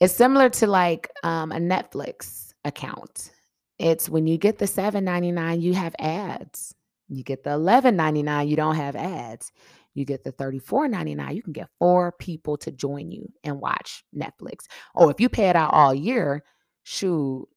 It's 0.00 0.14
similar 0.14 0.50
to 0.50 0.66
like 0.66 1.10
um, 1.22 1.52
a 1.52 1.58
Netflix 1.58 2.52
account. 2.64 3.30
It's 3.78 4.08
when 4.08 4.26
you 4.26 4.38
get 4.38 4.58
the 4.58 4.66
$7.99, 4.66 5.60
you 5.60 5.74
have 5.74 5.94
ads. 5.98 6.74
You 7.08 7.22
get 7.22 7.44
the 7.44 7.50
$11.99, 7.50 8.48
you 8.48 8.56
don't 8.56 8.74
have 8.74 8.96
ads. 8.96 9.52
You 9.94 10.04
get 10.04 10.24
the 10.24 10.32
$34.99, 10.32 11.34
you 11.34 11.42
can 11.42 11.52
get 11.52 11.70
four 11.78 12.12
people 12.12 12.58
to 12.58 12.70
join 12.70 13.10
you 13.10 13.32
and 13.44 13.60
watch 13.60 14.04
Netflix. 14.14 14.66
Or 14.94 15.10
if 15.10 15.20
you 15.20 15.28
pay 15.28 15.48
it 15.48 15.56
out 15.56 15.72
all 15.72 15.94
year, 15.94 16.42
shoot, 16.82 17.48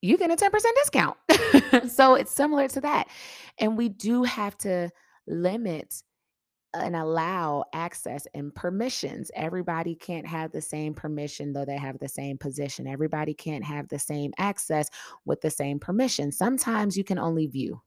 you 0.00 0.16
get 0.16 0.30
a 0.30 0.36
10% 0.36 0.50
discount. 0.76 1.16
so 1.90 2.14
it's 2.14 2.32
similar 2.32 2.68
to 2.68 2.80
that. 2.80 3.08
And 3.58 3.76
we 3.76 3.90
do 3.90 4.22
have 4.22 4.56
to 4.58 4.90
limit 5.26 6.02
and 6.74 6.94
allow 6.94 7.64
access 7.72 8.26
and 8.34 8.54
permissions. 8.54 9.30
Everybody 9.34 9.94
can't 9.94 10.26
have 10.26 10.52
the 10.52 10.60
same 10.60 10.94
permission, 10.94 11.52
though 11.52 11.64
they 11.64 11.78
have 11.78 11.98
the 11.98 12.08
same 12.08 12.38
position. 12.38 12.86
Everybody 12.86 13.34
can't 13.34 13.64
have 13.64 13.88
the 13.88 13.98
same 13.98 14.32
access 14.38 14.88
with 15.24 15.40
the 15.40 15.50
same 15.50 15.80
permission. 15.80 16.30
Sometimes 16.30 16.96
you 16.96 17.04
can 17.04 17.18
only 17.18 17.46
view. 17.46 17.80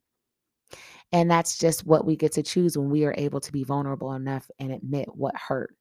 And 1.12 1.30
that's 1.30 1.58
just 1.58 1.86
what 1.86 2.06
we 2.06 2.16
get 2.16 2.32
to 2.34 2.44
choose 2.44 2.78
when 2.78 2.90
we 2.90 3.06
are 3.06 3.16
able 3.18 3.40
to 3.40 3.52
be 3.52 3.64
vulnerable 3.64 4.14
enough 4.14 4.50
and 4.60 4.72
admit 4.72 5.08
what 5.14 5.36
hurt 5.36 5.76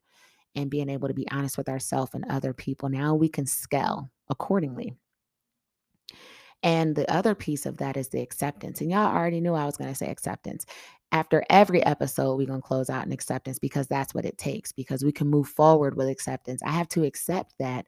and 0.54 0.70
being 0.70 0.90
able 0.90 1.08
to 1.08 1.14
be 1.14 1.28
honest 1.30 1.56
with 1.56 1.68
ourselves 1.68 2.12
and 2.14 2.24
other 2.28 2.52
people. 2.52 2.88
Now 2.88 3.14
we 3.14 3.28
can 3.28 3.46
scale 3.46 4.10
accordingly. 4.28 4.94
And 6.62 6.94
the 6.94 7.10
other 7.12 7.34
piece 7.34 7.66
of 7.66 7.78
that 7.78 7.96
is 7.96 8.08
the 8.08 8.20
acceptance. 8.20 8.80
And 8.80 8.90
y'all 8.90 9.12
already 9.12 9.40
knew 9.40 9.54
I 9.54 9.64
was 9.64 9.76
going 9.76 9.90
to 9.90 9.96
say 9.96 10.08
acceptance 10.08 10.64
after 11.12 11.44
every 11.50 11.84
episode, 11.84 12.36
we're 12.36 12.46
going 12.46 12.62
to 12.62 12.66
close 12.66 12.90
out 12.90 13.06
in 13.06 13.12
acceptance 13.12 13.58
because 13.58 13.86
that's 13.86 14.14
what 14.14 14.24
it 14.24 14.38
takes, 14.38 14.72
because 14.72 15.04
we 15.04 15.12
can 15.12 15.28
move 15.28 15.46
forward 15.46 15.96
with 15.96 16.08
acceptance. 16.08 16.62
I 16.64 16.70
have 16.70 16.88
to 16.88 17.04
accept 17.04 17.54
that 17.58 17.84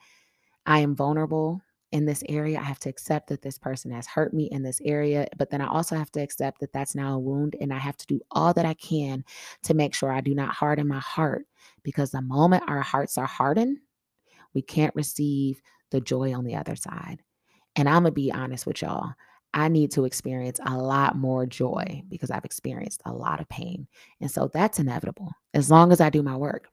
I 0.67 0.81
am 0.81 0.95
vulnerable 0.95 1.63
in 1.91 2.05
this 2.05 2.23
area. 2.29 2.59
I 2.59 2.65
have 2.65 2.81
to 2.81 2.89
accept 2.89 3.29
that 3.29 3.41
this 3.41 3.57
person 3.57 3.91
has 3.93 4.07
hurt 4.07 4.35
me 4.35 4.49
in 4.51 4.63
this 4.63 4.81
area, 4.85 5.27
but 5.39 5.49
then 5.49 5.61
I 5.61 5.69
also 5.69 5.97
have 5.97 6.11
to 6.13 6.21
accept 6.21 6.61
that 6.61 6.73
that's 6.73 6.95
now 6.95 7.15
a 7.15 7.19
wound. 7.19 7.57
And 7.61 7.73
I 7.73 7.79
have 7.79 7.97
to 7.97 8.07
do 8.07 8.21
all 8.31 8.53
that 8.53 8.67
I 8.67 8.75
can 8.75 9.25
to 9.63 9.75
make 9.75 9.95
sure 9.95 10.13
I 10.13 10.21
do 10.21 10.35
not 10.35 10.55
harden 10.55 10.89
my 10.89 10.99
heart 10.99 11.47
because 11.83 12.11
the 12.11 12.21
moment 12.21 12.65
our 12.67 12.83
hearts 12.83 13.17
are 13.17 13.27
hardened, 13.27 13.79
we 14.55 14.61
can't 14.61 14.95
receive 14.95 15.63
the 15.91 16.01
joy 16.01 16.35
on 16.35 16.45
the 16.45 16.57
other 16.57 16.77
side. 16.77 17.23
And 17.77 17.89
I'm 17.89 18.03
going 18.03 18.13
to 18.13 18.13
be 18.13 18.33
honest 18.33 18.67
with 18.67 18.83
y'all. 18.83 19.15
I 19.55 19.69
need 19.69 19.93
to 19.93 20.05
experience 20.05 20.59
a 20.67 20.77
lot 20.77 21.17
more 21.17 21.47
joy 21.47 22.03
because 22.11 22.31
I've 22.31 22.45
experienced 22.45 23.01
a 23.07 23.13
lot 23.13 23.41
of 23.41 23.49
pain. 23.49 23.87
And 24.21 24.31
so 24.31 24.51
that's 24.53 24.81
inevitable 24.81 25.33
as 25.55 25.71
long 25.71 25.93
as 25.93 26.01
I 26.01 26.11
do 26.11 26.23
my 26.23 26.37
work. 26.37 26.69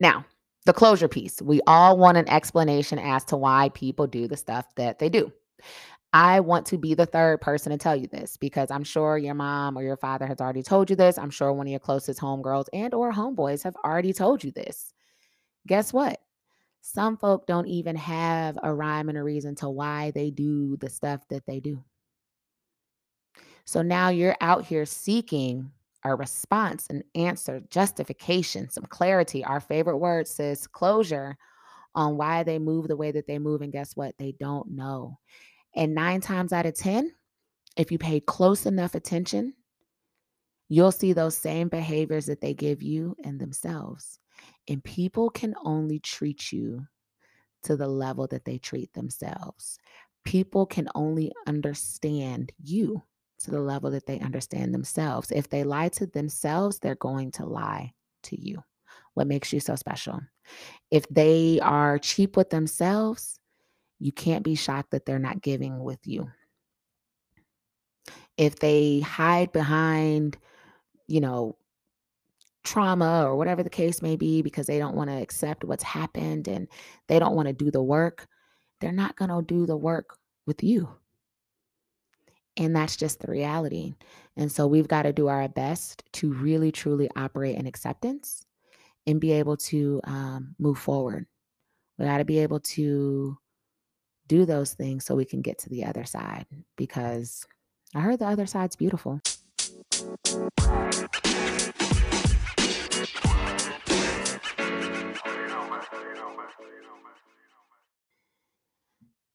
Now, 0.00 0.26
the 0.64 0.72
closure 0.72 1.08
piece. 1.08 1.40
We 1.40 1.60
all 1.66 1.96
want 1.96 2.18
an 2.18 2.28
explanation 2.28 2.98
as 2.98 3.24
to 3.26 3.36
why 3.36 3.70
people 3.70 4.06
do 4.06 4.28
the 4.28 4.36
stuff 4.36 4.66
that 4.76 4.98
they 4.98 5.08
do. 5.08 5.32
I 6.12 6.40
want 6.40 6.66
to 6.66 6.78
be 6.78 6.94
the 6.94 7.06
third 7.06 7.40
person 7.40 7.72
to 7.72 7.78
tell 7.78 7.96
you 7.96 8.06
this 8.06 8.36
because 8.36 8.70
I'm 8.70 8.84
sure 8.84 9.16
your 9.16 9.34
mom 9.34 9.78
or 9.78 9.82
your 9.82 9.96
father 9.96 10.26
has 10.26 10.40
already 10.40 10.62
told 10.62 10.90
you 10.90 10.96
this. 10.96 11.16
I'm 11.16 11.30
sure 11.30 11.52
one 11.52 11.66
of 11.66 11.70
your 11.70 11.80
closest 11.80 12.20
homegirls 12.20 12.66
and 12.72 12.92
or 12.92 13.12
homeboys 13.12 13.62
have 13.62 13.76
already 13.76 14.12
told 14.12 14.44
you 14.44 14.50
this. 14.50 14.92
Guess 15.66 15.92
what? 15.92 16.20
Some 16.82 17.16
folk 17.16 17.46
don't 17.46 17.68
even 17.68 17.94
have 17.96 18.58
a 18.62 18.74
rhyme 18.74 19.08
and 19.08 19.16
a 19.16 19.22
reason 19.22 19.54
to 19.56 19.70
why 19.70 20.10
they 20.10 20.30
do 20.30 20.76
the 20.78 20.90
stuff 20.90 21.26
that 21.28 21.46
they 21.46 21.60
do. 21.60 21.82
So 23.64 23.82
now 23.82 24.08
you're 24.08 24.36
out 24.40 24.66
here 24.66 24.84
seeking 24.84 25.70
a 26.04 26.16
response, 26.16 26.88
an 26.88 27.04
answer, 27.14 27.62
justification, 27.70 28.68
some 28.68 28.84
clarity. 28.84 29.44
Our 29.44 29.60
favorite 29.60 29.98
word 29.98 30.26
says 30.26 30.66
closure 30.66 31.36
on 31.94 32.16
why 32.16 32.42
they 32.42 32.58
move 32.58 32.88
the 32.88 32.96
way 32.96 33.12
that 33.12 33.28
they 33.28 33.38
move. 33.38 33.62
And 33.62 33.72
guess 33.72 33.94
what? 33.94 34.18
They 34.18 34.32
don't 34.32 34.72
know. 34.72 35.18
And 35.76 35.94
nine 35.94 36.20
times 36.20 36.52
out 36.52 36.66
of 36.66 36.74
10, 36.74 37.12
if 37.76 37.92
you 37.92 37.98
pay 37.98 38.18
close 38.18 38.66
enough 38.66 38.96
attention, 38.96 39.54
you'll 40.68 40.90
see 40.90 41.12
those 41.12 41.36
same 41.36 41.68
behaviors 41.68 42.26
that 42.26 42.40
they 42.40 42.54
give 42.54 42.82
you 42.82 43.16
and 43.22 43.40
themselves. 43.40 44.18
And 44.68 44.82
people 44.84 45.30
can 45.30 45.54
only 45.64 45.98
treat 45.98 46.52
you 46.52 46.86
to 47.64 47.76
the 47.76 47.88
level 47.88 48.26
that 48.28 48.44
they 48.44 48.58
treat 48.58 48.92
themselves. 48.92 49.78
People 50.24 50.66
can 50.66 50.88
only 50.94 51.32
understand 51.46 52.52
you 52.62 53.02
to 53.40 53.50
the 53.50 53.60
level 53.60 53.90
that 53.90 54.06
they 54.06 54.20
understand 54.20 54.72
themselves. 54.72 55.32
If 55.32 55.48
they 55.48 55.64
lie 55.64 55.88
to 55.90 56.06
themselves, 56.06 56.78
they're 56.78 56.94
going 56.94 57.32
to 57.32 57.46
lie 57.46 57.92
to 58.24 58.40
you. 58.40 58.62
what 59.14 59.26
makes 59.26 59.52
you 59.52 59.60
so 59.60 59.76
special. 59.76 60.20
If 60.90 61.06
they 61.08 61.60
are 61.60 61.98
cheap 61.98 62.36
with 62.36 62.50
themselves, 62.50 63.38
you 63.98 64.12
can't 64.12 64.44
be 64.44 64.54
shocked 64.54 64.90
that 64.92 65.06
they're 65.06 65.18
not 65.18 65.42
giving 65.42 65.82
with 65.82 66.00
you. 66.06 66.30
If 68.36 68.58
they 68.58 69.00
hide 69.00 69.52
behind, 69.52 70.38
you 71.06 71.20
know, 71.20 71.56
trauma 72.64 73.24
or 73.24 73.36
whatever 73.36 73.62
the 73.62 73.70
case 73.70 74.02
may 74.02 74.16
be 74.16 74.42
because 74.42 74.66
they 74.66 74.78
don't 74.78 74.96
want 74.96 75.10
to 75.10 75.20
accept 75.20 75.64
what's 75.64 75.82
happened 75.82 76.48
and 76.48 76.68
they 77.08 77.18
don't 77.18 77.34
want 77.34 77.48
to 77.48 77.52
do 77.52 77.70
the 77.70 77.82
work, 77.82 78.26
they're 78.80 78.92
not 78.92 79.16
going 79.16 79.30
to 79.30 79.42
do 79.42 79.66
the 79.66 79.76
work 79.76 80.18
with 80.46 80.62
you. 80.62 80.88
And 82.56 82.76
that's 82.76 82.96
just 82.96 83.20
the 83.20 83.30
reality. 83.30 83.94
And 84.36 84.52
so 84.52 84.66
we've 84.66 84.88
got 84.88 85.02
to 85.02 85.12
do 85.12 85.28
our 85.28 85.48
best 85.48 86.04
to 86.14 86.32
really, 86.32 86.70
truly 86.70 87.08
operate 87.16 87.56
in 87.56 87.66
acceptance 87.66 88.44
and 89.06 89.20
be 89.20 89.32
able 89.32 89.56
to 89.56 90.00
um, 90.04 90.54
move 90.58 90.78
forward. 90.78 91.26
We 91.98 92.04
got 92.04 92.18
to 92.18 92.24
be 92.24 92.40
able 92.40 92.60
to 92.60 93.38
do 94.28 94.44
those 94.44 94.74
things 94.74 95.04
so 95.04 95.14
we 95.14 95.24
can 95.24 95.42
get 95.42 95.58
to 95.58 95.68
the 95.68 95.84
other 95.84 96.04
side 96.04 96.46
because 96.76 97.46
I 97.94 98.00
heard 98.00 98.18
the 98.18 98.26
other 98.26 98.46
side's 98.46 98.76
beautiful. 98.76 99.20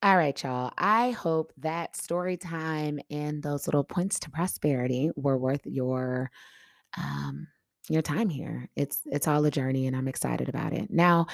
All 0.07 0.15
right, 0.15 0.41
y'all. 0.41 0.71
I 0.77 1.11
hope 1.11 1.51
that 1.57 1.97
story 1.97 2.37
time 2.37 3.01
and 3.11 3.43
those 3.43 3.67
little 3.67 3.83
points 3.83 4.21
to 4.21 4.29
prosperity 4.29 5.11
were 5.17 5.37
worth 5.37 5.59
your 5.65 6.31
um 6.97 7.49
your 7.89 8.01
time 8.01 8.29
here. 8.29 8.69
It's 8.77 9.01
it's 9.05 9.27
all 9.27 9.43
a 9.43 9.51
journey 9.51 9.85
and 9.85 9.97
I'm 9.97 10.07
excited 10.07 10.47
about 10.47 10.71
it. 10.71 10.89
Now, 10.89 11.27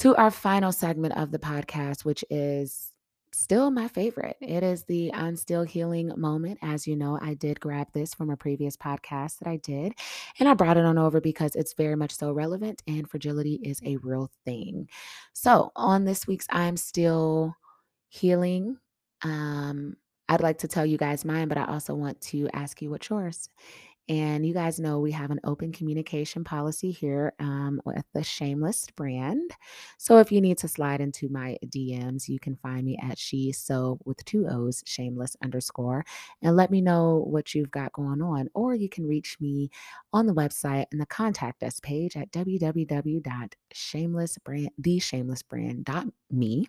to 0.00 0.14
our 0.16 0.30
final 0.30 0.70
segment 0.70 1.16
of 1.16 1.30
the 1.30 1.38
podcast, 1.38 2.04
which 2.04 2.22
is 2.28 2.90
still 3.32 3.70
my 3.70 3.88
favorite. 3.88 4.36
It 4.42 4.62
is 4.62 4.84
the 4.84 5.10
I'm 5.14 5.36
still 5.36 5.62
healing 5.62 6.12
moment. 6.14 6.58
As 6.60 6.86
you 6.86 6.96
know, 6.96 7.18
I 7.22 7.32
did 7.32 7.58
grab 7.58 7.88
this 7.94 8.12
from 8.12 8.28
a 8.28 8.36
previous 8.36 8.76
podcast 8.76 9.38
that 9.38 9.48
I 9.48 9.56
did, 9.56 9.94
and 10.38 10.46
I 10.46 10.52
brought 10.52 10.76
it 10.76 10.84
on 10.84 10.98
over 10.98 11.22
because 11.22 11.56
it's 11.56 11.72
very 11.72 11.96
much 11.96 12.14
so 12.14 12.32
relevant 12.32 12.82
and 12.86 13.08
fragility 13.08 13.60
is 13.62 13.80
a 13.82 13.96
real 13.96 14.30
thing. 14.44 14.90
So, 15.32 15.72
on 15.74 16.04
this 16.04 16.26
week's 16.26 16.46
I'm 16.50 16.76
still 16.76 17.56
healing, 18.14 18.78
um, 19.22 19.96
I'd 20.28 20.40
like 20.40 20.58
to 20.58 20.68
tell 20.68 20.86
you 20.86 20.96
guys 20.96 21.24
mine, 21.24 21.48
but 21.48 21.58
I 21.58 21.64
also 21.64 21.94
want 21.94 22.20
to 22.22 22.48
ask 22.52 22.80
you 22.80 22.90
what's 22.90 23.10
yours. 23.10 23.48
And 24.06 24.46
you 24.46 24.52
guys 24.52 24.78
know 24.78 25.00
we 25.00 25.12
have 25.12 25.30
an 25.30 25.40
open 25.44 25.72
communication 25.72 26.44
policy 26.44 26.90
here 26.90 27.32
um, 27.40 27.80
with 27.86 28.04
the 28.12 28.22
Shameless 28.22 28.86
brand. 28.96 29.50
So 29.96 30.18
if 30.18 30.30
you 30.30 30.42
need 30.42 30.58
to 30.58 30.68
slide 30.68 31.00
into 31.00 31.30
my 31.30 31.56
DMs, 31.66 32.28
you 32.28 32.38
can 32.38 32.54
find 32.56 32.84
me 32.84 32.98
at 33.02 33.18
she 33.18 33.50
so 33.50 33.98
with 34.04 34.22
two 34.26 34.46
O's, 34.46 34.82
shameless 34.84 35.38
underscore, 35.42 36.04
and 36.42 36.54
let 36.54 36.70
me 36.70 36.82
know 36.82 37.24
what 37.26 37.54
you've 37.54 37.70
got 37.70 37.94
going 37.94 38.20
on. 38.20 38.50
Or 38.54 38.74
you 38.74 38.90
can 38.90 39.08
reach 39.08 39.38
me 39.40 39.70
on 40.12 40.26
the 40.26 40.34
website 40.34 40.84
and 40.92 41.00
the 41.00 41.06
contact 41.06 41.62
us 41.62 41.80
page 41.80 42.14
at 42.14 42.30
www.shamelessbrand, 42.30 44.68
theshamelessbrand.me 44.82 46.68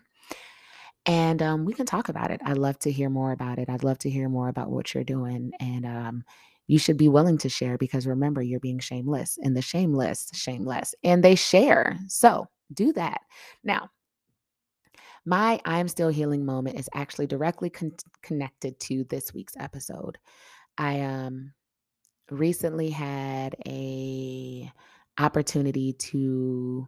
and 1.05 1.41
um, 1.41 1.65
we 1.65 1.73
can 1.73 1.85
talk 1.85 2.09
about 2.09 2.31
it. 2.31 2.41
I'd 2.43 2.57
love 2.57 2.79
to 2.79 2.91
hear 2.91 3.09
more 3.09 3.31
about 3.31 3.59
it. 3.59 3.69
I'd 3.69 3.83
love 3.83 3.99
to 3.99 4.09
hear 4.09 4.29
more 4.29 4.49
about 4.49 4.71
what 4.71 4.93
you're 4.93 5.03
doing. 5.03 5.51
And 5.59 5.85
um, 5.85 6.23
you 6.67 6.79
should 6.79 6.97
be 6.97 7.09
willing 7.09 7.37
to 7.39 7.49
share 7.49 7.77
because 7.77 8.07
remember, 8.07 8.41
you're 8.41 8.59
being 8.59 8.79
shameless, 8.79 9.37
and 9.41 9.55
the 9.55 9.61
shameless, 9.61 10.29
shameless, 10.33 10.95
and 11.03 11.23
they 11.23 11.35
share. 11.35 11.97
So 12.07 12.47
do 12.73 12.91
that. 12.93 13.21
Now, 13.63 13.89
my 15.25 15.59
I'm 15.65 15.87
still 15.87 16.09
healing 16.09 16.45
moment 16.45 16.79
is 16.79 16.89
actually 16.93 17.27
directly 17.27 17.69
con- 17.69 17.93
connected 18.21 18.79
to 18.81 19.03
this 19.05 19.33
week's 19.33 19.55
episode. 19.57 20.17
I 20.77 21.01
um 21.01 21.53
recently 22.31 22.89
had 22.89 23.55
a 23.67 24.71
opportunity 25.17 25.93
to 25.93 26.87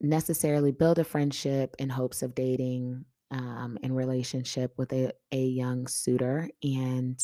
necessarily 0.00 0.72
build 0.72 0.98
a 0.98 1.04
friendship 1.04 1.74
in 1.78 1.88
hopes 1.88 2.22
of 2.22 2.34
dating 2.34 3.04
um, 3.30 3.78
in 3.82 3.92
relationship 3.94 4.74
with 4.76 4.92
a, 4.92 5.10
a 5.32 5.42
young 5.42 5.86
suitor 5.86 6.48
and 6.62 7.18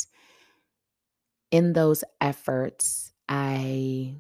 in 1.51 1.73
those 1.73 2.05
efforts 2.21 3.13
i 3.29 4.15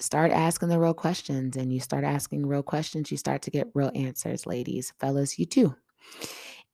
start 0.00 0.32
asking 0.32 0.68
the 0.68 0.78
real 0.78 0.94
questions 0.94 1.56
and 1.56 1.72
you 1.72 1.80
start 1.80 2.04
asking 2.04 2.46
real 2.46 2.62
questions 2.62 3.10
you 3.10 3.16
start 3.16 3.42
to 3.42 3.50
get 3.50 3.68
real 3.74 3.90
answers 3.94 4.46
ladies 4.46 4.92
fellas 4.98 5.38
you 5.38 5.46
too. 5.46 5.74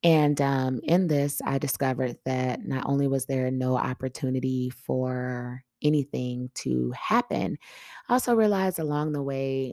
And 0.05 0.40
um, 0.40 0.81
in 0.85 1.09
this 1.09 1.40
i 1.44 1.59
discovered 1.59 2.18
that 2.24 2.64
not 2.64 2.85
only 2.87 3.09
was 3.09 3.27
there 3.27 3.50
no 3.50 3.77
opportunity 3.77 4.70
for 4.70 5.64
anything 5.83 6.50
to 6.55 6.92
happen 6.92 7.59
i 8.09 8.12
also 8.12 8.35
realized 8.35 8.79
along 8.79 9.12
the 9.12 9.22
way 9.22 9.72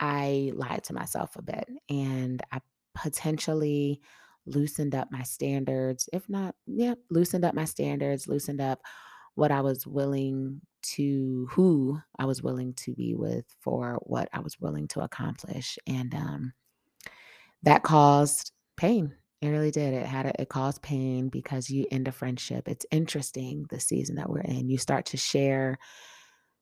I 0.00 0.52
lied 0.54 0.84
to 0.84 0.94
myself 0.94 1.36
a 1.36 1.42
bit 1.42 1.68
and 1.88 2.42
I 2.52 2.60
potentially 2.94 4.00
loosened 4.46 4.94
up 4.94 5.10
my 5.10 5.22
standards. 5.22 6.08
If 6.12 6.28
not, 6.28 6.54
yeah, 6.66 6.94
loosened 7.10 7.44
up 7.44 7.54
my 7.54 7.64
standards, 7.64 8.28
loosened 8.28 8.60
up 8.60 8.80
what 9.34 9.50
I 9.50 9.60
was 9.60 9.86
willing 9.86 10.60
to, 10.82 11.48
who 11.50 11.98
I 12.18 12.24
was 12.26 12.42
willing 12.42 12.74
to 12.74 12.94
be 12.94 13.14
with 13.14 13.46
for 13.60 13.98
what 14.02 14.28
I 14.32 14.40
was 14.40 14.60
willing 14.60 14.88
to 14.88 15.00
accomplish. 15.00 15.78
And 15.86 16.14
um, 16.14 16.52
that 17.62 17.82
caused 17.82 18.52
pain. 18.76 19.14
It 19.40 19.48
really 19.48 19.70
did. 19.70 19.92
It 19.94 20.06
had 20.06 20.26
a, 20.26 20.40
it 20.40 20.48
caused 20.48 20.82
pain 20.82 21.28
because 21.28 21.68
you 21.68 21.86
end 21.90 22.08
a 22.08 22.12
friendship. 22.12 22.68
It's 22.68 22.86
interesting 22.90 23.66
the 23.70 23.80
season 23.80 24.16
that 24.16 24.30
we're 24.30 24.40
in. 24.40 24.70
You 24.70 24.78
start 24.78 25.06
to 25.06 25.16
share 25.16 25.78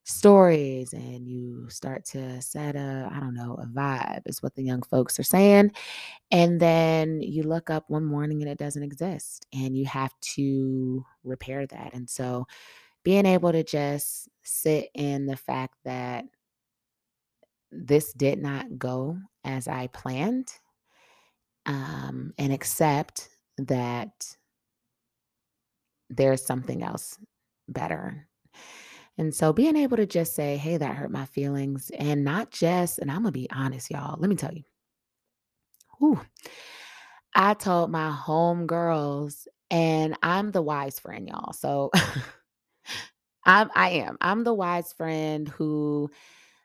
stories 0.05 0.93
and 0.93 1.29
you 1.29 1.69
start 1.69 2.05
to 2.05 2.41
set 2.43 2.75
a 2.75 3.09
i 3.13 3.21
don't 3.21 3.35
know 3.35 3.57
a 3.63 3.67
vibe 3.67 4.23
is 4.27 4.43
what 4.43 4.55
the 4.57 4.63
young 4.63 4.83
folks 4.83 5.19
are 5.19 5.25
saying 5.25 5.71
and 6.33 6.59
then 6.59 7.21
you 7.21 7.45
look 7.45 7.71
up 7.71 7.85
one 7.89 8.05
morning 8.05 8.43
and 8.43 8.51
it 8.51 8.59
doesn't 8.59 8.83
exist 8.83 9.47
and 9.53 9.77
you 9.77 9.87
have 9.87 10.13
to 10.21 11.05
repair 11.23 11.67
that 11.69 11.95
and 11.95 12.11
so 12.11 12.45
being 13.05 13.27
able 13.27 13.53
to 13.53 13.63
just 13.63 14.29
sit 14.43 14.89
in 14.95 15.27
the 15.27 15.37
fact 15.37 15.75
that 15.85 16.25
this 17.71 18.13
did 18.13 18.43
not 18.43 18.77
go 18.79 19.17
as 19.45 19.69
i 19.69 19.87
planned 19.89 20.49
um, 21.67 22.35
and 22.39 22.53
accept 22.53 23.29
that 23.57 24.37
there's 26.11 26.45
something 26.45 26.83
else 26.83 27.19
better 27.69 28.27
and 29.19 29.35
so 29.35 29.53
being 29.53 29.77
able 29.77 29.97
to 29.99 30.07
just 30.07 30.35
say, 30.35 30.57
hey, 30.57 30.77
that 30.79 30.97
hurt 30.97 31.11
my 31.11 31.27
feelings, 31.27 31.91
and 31.99 32.25
not 32.25 32.51
just, 32.51 32.99
and 32.99 33.11
I'm 33.11 33.19
gonna 33.23 33.33
be 33.33 33.51
honest, 33.51 33.91
y'all, 33.91 34.19
let 34.19 34.29
me 34.31 34.37
tell 34.37 34.53
you, 34.55 34.65
whew, 35.99 36.21
I 37.35 37.55
told 37.55 37.91
my 37.91 38.11
home 38.11 38.67
girls, 38.67 39.49
and 39.71 40.17
I'm 40.23 40.51
the 40.51 40.63
wise 40.63 40.99
friend, 40.99 41.29
y'all. 41.29 41.53
So 41.53 41.91
I'm 43.45 43.71
I 43.75 43.91
am. 43.91 44.17
I'm 44.21 44.45
the 44.45 44.55
wise 44.55 44.93
friend 44.93 45.49
who 45.49 46.11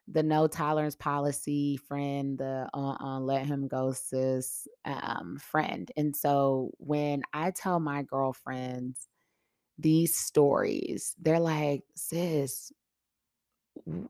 the 0.09 0.23
no 0.23 0.47
tolerance 0.47 0.95
policy 0.95 1.77
friend, 1.77 2.37
the 2.37 2.69
uh, 2.73 2.97
uh 2.99 3.19
let 3.19 3.45
him 3.45 3.67
go 3.67 3.91
sis 3.93 4.67
um 4.85 5.37
friend. 5.39 5.91
And 5.97 6.15
so 6.15 6.71
when 6.77 7.23
I 7.33 7.51
tell 7.51 7.79
my 7.79 8.03
girlfriends 8.03 9.07
these 9.77 10.15
stories, 10.15 11.15
they're 11.21 11.39
like, 11.39 11.83
sis, 11.95 12.71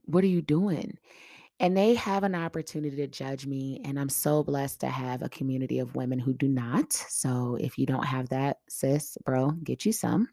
what 0.06 0.24
are 0.24 0.28
you 0.28 0.42
doing? 0.42 0.98
And 1.60 1.76
they 1.76 1.96
have 1.96 2.24
an 2.24 2.36
opportunity 2.36 2.96
to 2.98 3.08
judge 3.08 3.48
me. 3.48 3.82
And 3.84 4.00
I'm 4.00 4.10
so 4.10 4.44
blessed 4.44 4.82
to 4.82 4.88
have 4.88 5.24
a 5.24 5.30
community 5.30 5.80
of 5.80 5.96
women 5.96 6.20
who 6.20 6.34
do 6.34 6.48
not. 6.48 6.94
So 6.94 7.58
if 7.60 7.80
you 7.80 7.86
don't 7.86 8.06
have 8.06 8.30
that, 8.30 8.60
sis, 8.70 9.18
bro, 9.26 9.52
get 9.52 9.86
you 9.86 9.92
some 9.92 10.30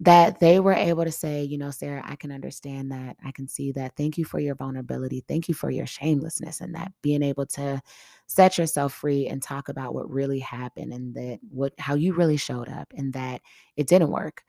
that 0.00 0.40
they 0.40 0.60
were 0.60 0.74
able 0.74 1.04
to 1.04 1.12
say, 1.12 1.42
you 1.42 1.56
know, 1.56 1.70
Sarah, 1.70 2.02
I 2.04 2.16
can 2.16 2.30
understand 2.30 2.92
that. 2.92 3.16
I 3.24 3.32
can 3.32 3.48
see 3.48 3.72
that. 3.72 3.96
Thank 3.96 4.18
you 4.18 4.26
for 4.26 4.38
your 4.38 4.54
vulnerability. 4.54 5.24
Thank 5.26 5.48
you 5.48 5.54
for 5.54 5.70
your 5.70 5.86
shamelessness 5.86 6.60
and 6.60 6.74
that 6.74 6.92
being 7.00 7.22
able 7.22 7.46
to 7.46 7.80
set 8.26 8.58
yourself 8.58 8.92
free 8.92 9.26
and 9.26 9.40
talk 9.42 9.70
about 9.70 9.94
what 9.94 10.10
really 10.10 10.40
happened 10.40 10.92
and 10.92 11.14
that 11.14 11.38
what 11.48 11.72
how 11.78 11.94
you 11.94 12.12
really 12.12 12.36
showed 12.36 12.68
up 12.68 12.92
and 12.94 13.12
that 13.14 13.40
it 13.76 13.86
didn't 13.86 14.10
work. 14.10 14.42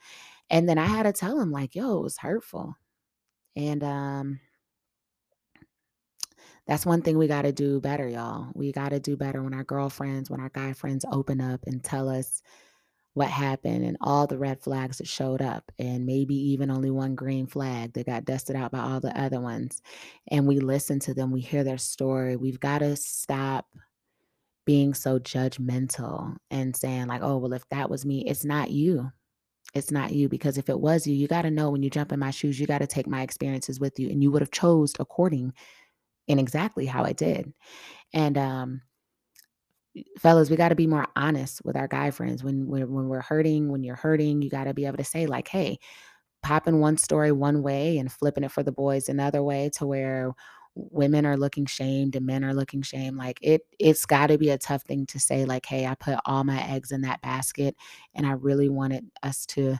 And 0.50 0.68
then 0.68 0.78
I 0.78 0.86
had 0.86 1.04
to 1.04 1.14
tell 1.14 1.40
him 1.40 1.52
like, 1.52 1.76
yo, 1.76 1.98
it 1.98 2.04
was 2.04 2.18
hurtful. 2.18 2.76
And 3.56 3.84
um 3.84 4.40
that's 6.68 6.86
one 6.86 7.02
thing 7.02 7.18
we 7.18 7.28
got 7.28 7.44
to 7.44 7.54
do 7.54 7.80
better, 7.80 8.08
y'all. 8.10 8.50
We 8.54 8.74
got 8.74 8.90
to 8.90 9.00
do 9.00 9.16
better 9.16 9.42
when 9.42 9.54
our 9.54 9.64
girlfriends, 9.64 10.30
when 10.30 10.42
our 10.42 10.50
guy 10.50 10.74
friends 10.74 11.06
open 11.12 11.40
up 11.40 11.62
and 11.66 11.82
tell 11.82 12.10
us 12.10 12.42
what 13.18 13.30
happened 13.30 13.84
and 13.84 13.98
all 14.00 14.28
the 14.28 14.38
red 14.38 14.62
flags 14.62 15.00
that 15.00 15.08
showed 15.08 15.42
up, 15.42 15.72
and 15.80 16.06
maybe 16.06 16.36
even 16.36 16.70
only 16.70 16.92
one 16.92 17.16
green 17.16 17.48
flag 17.48 17.94
that 17.94 18.06
got 18.06 18.26
dusted 18.26 18.56
out 18.56 18.72
by 18.72 18.80
all 18.80 19.00
the 19.00 19.20
other 19.20 19.42
ones. 19.42 19.82
And 20.30 20.46
we 20.46 20.60
listen 20.60 21.00
to 21.00 21.16
them, 21.16 21.32
we 21.32 21.42
hear 21.42 21.64
their 21.64 21.80
story. 21.80 22.36
We've 22.36 22.60
got 22.60 22.80
to 22.80 22.96
stop 22.96 23.66
being 24.68 24.94
so 24.94 25.18
judgmental 25.18 26.36
and 26.52 26.76
saying, 26.76 27.08
like, 27.08 27.24
oh, 27.24 27.38
well, 27.38 27.54
if 27.54 27.68
that 27.70 27.90
was 27.90 28.06
me, 28.06 28.24
it's 28.28 28.46
not 28.46 28.70
you. 28.70 29.12
It's 29.74 29.90
not 29.92 30.12
you 30.12 30.30
because 30.30 30.60
if 30.60 30.70
it 30.70 30.80
was 30.80 31.08
you, 31.08 31.16
you 31.16 31.28
got 31.28 31.42
to 31.42 31.52
know 31.52 31.72
when 31.72 31.82
you 31.82 31.90
jump 31.90 32.12
in 32.12 32.20
my 32.20 32.32
shoes, 32.32 32.60
you 32.60 32.68
got 32.68 32.80
to 32.80 32.88
take 32.88 33.08
my 33.08 33.24
experiences 33.24 33.80
with 33.80 34.00
you 34.00 34.10
and 34.10 34.22
you 34.22 34.32
would 34.32 34.44
have 34.44 34.52
chose 34.52 34.94
according 35.00 35.54
in 36.28 36.38
exactly 36.38 36.86
how 36.86 37.04
I 37.04 37.14
did. 37.14 37.52
And 38.14 38.38
um 38.38 38.82
fellas, 40.20 40.50
we 40.50 40.56
got 40.56 40.70
to 40.70 40.76
be 40.76 40.88
more 40.88 41.08
honest 41.16 41.62
with 41.66 41.76
our 41.76 41.88
guy 41.88 42.12
friends. 42.12 42.44
When 42.44 42.68
when, 42.68 42.92
when 42.92 43.08
we're 43.08 43.22
hurting, 43.22 43.72
when 43.72 43.84
you're 43.84 43.96
hurting, 43.96 44.42
you 44.42 44.50
got 44.50 44.66
to 44.66 44.74
be 44.74 44.86
able 44.86 44.98
to 44.98 45.04
say 45.04 45.28
like, 45.28 45.48
"Hey, 45.48 45.80
popping 46.44 46.80
one 46.80 46.98
story 46.98 47.32
one 47.32 47.62
way 47.64 47.98
and 47.98 48.12
flipping 48.12 48.44
it 48.44 48.52
for 48.52 48.64
the 48.64 48.72
boys 48.72 49.10
another 49.10 49.44
way 49.44 49.70
to 49.74 49.86
where 49.86 50.34
women 50.76 51.26
are 51.26 51.38
looking 51.38 51.66
shamed 51.66 52.16
and 52.16 52.26
men 52.26 52.44
are 52.44 52.54
looking 52.54 52.82
shamed 52.82 53.18
like 53.18 53.40
it 53.42 53.62
it's 53.80 54.06
got 54.06 54.28
to 54.28 54.38
be 54.38 54.50
a 54.50 54.58
tough 54.58 54.84
thing 54.84 55.06
to 55.08 55.20
say 55.20 55.44
like 55.44 55.66
hey 55.66 55.88
i 55.88 55.96
put 55.96 56.20
all 56.26 56.44
my 56.44 56.62
eggs 56.70 56.92
in 56.92 57.02
that 57.02 57.22
basket 57.22 57.76
and 58.14 58.28
i 58.28 58.32
really 58.32 58.70
wanted 58.70 59.04
us 59.24 59.46
to 59.46 59.76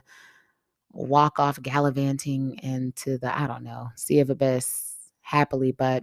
walk 0.92 1.38
off 1.38 1.62
gallivanting 1.62 2.58
into 2.62 3.16
the 3.18 3.38
i 3.38 3.46
don't 3.46 3.62
know 3.62 3.88
sea 3.94 4.18
of 4.20 4.28
abyss 4.28 5.12
happily 5.20 5.70
but 5.70 6.02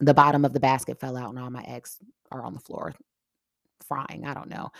the 0.00 0.14
bottom 0.14 0.44
of 0.44 0.52
the 0.52 0.60
basket 0.60 1.00
fell 1.00 1.16
out 1.16 1.30
and 1.30 1.38
all 1.38 1.50
my 1.50 1.64
eggs 1.64 1.98
are 2.30 2.42
on 2.42 2.54
the 2.54 2.60
floor 2.60 2.92
frying. 3.86 4.24
I 4.26 4.34
don't 4.34 4.48
know. 4.48 4.70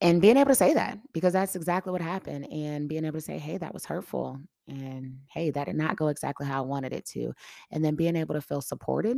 And 0.00 0.20
being 0.20 0.36
able 0.36 0.50
to 0.50 0.54
say 0.54 0.74
that 0.74 0.98
because 1.12 1.32
that's 1.32 1.56
exactly 1.56 1.92
what 1.92 2.02
happened. 2.02 2.46
And 2.52 2.88
being 2.88 3.04
able 3.04 3.18
to 3.18 3.24
say, 3.24 3.38
hey, 3.38 3.56
that 3.58 3.72
was 3.72 3.86
hurtful. 3.86 4.38
And 4.68 5.18
hey, 5.32 5.50
that 5.50 5.66
did 5.66 5.76
not 5.76 5.96
go 5.96 6.08
exactly 6.08 6.46
how 6.46 6.62
I 6.62 6.66
wanted 6.66 6.92
it 6.92 7.06
to. 7.06 7.32
And 7.70 7.84
then 7.84 7.94
being 7.94 8.16
able 8.16 8.34
to 8.34 8.40
feel 8.40 8.60
supported, 8.60 9.16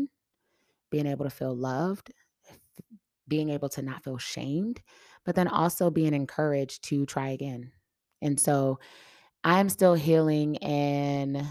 being 0.90 1.06
able 1.06 1.24
to 1.24 1.30
feel 1.30 1.54
loved, 1.54 2.12
being 3.26 3.50
able 3.50 3.68
to 3.70 3.82
not 3.82 4.04
feel 4.04 4.18
shamed, 4.18 4.80
but 5.24 5.34
then 5.34 5.48
also 5.48 5.90
being 5.90 6.14
encouraged 6.14 6.84
to 6.84 7.04
try 7.06 7.30
again. 7.30 7.72
And 8.22 8.38
so 8.38 8.78
I'm 9.44 9.68
still 9.68 9.94
healing 9.94 10.56
and 10.58 11.44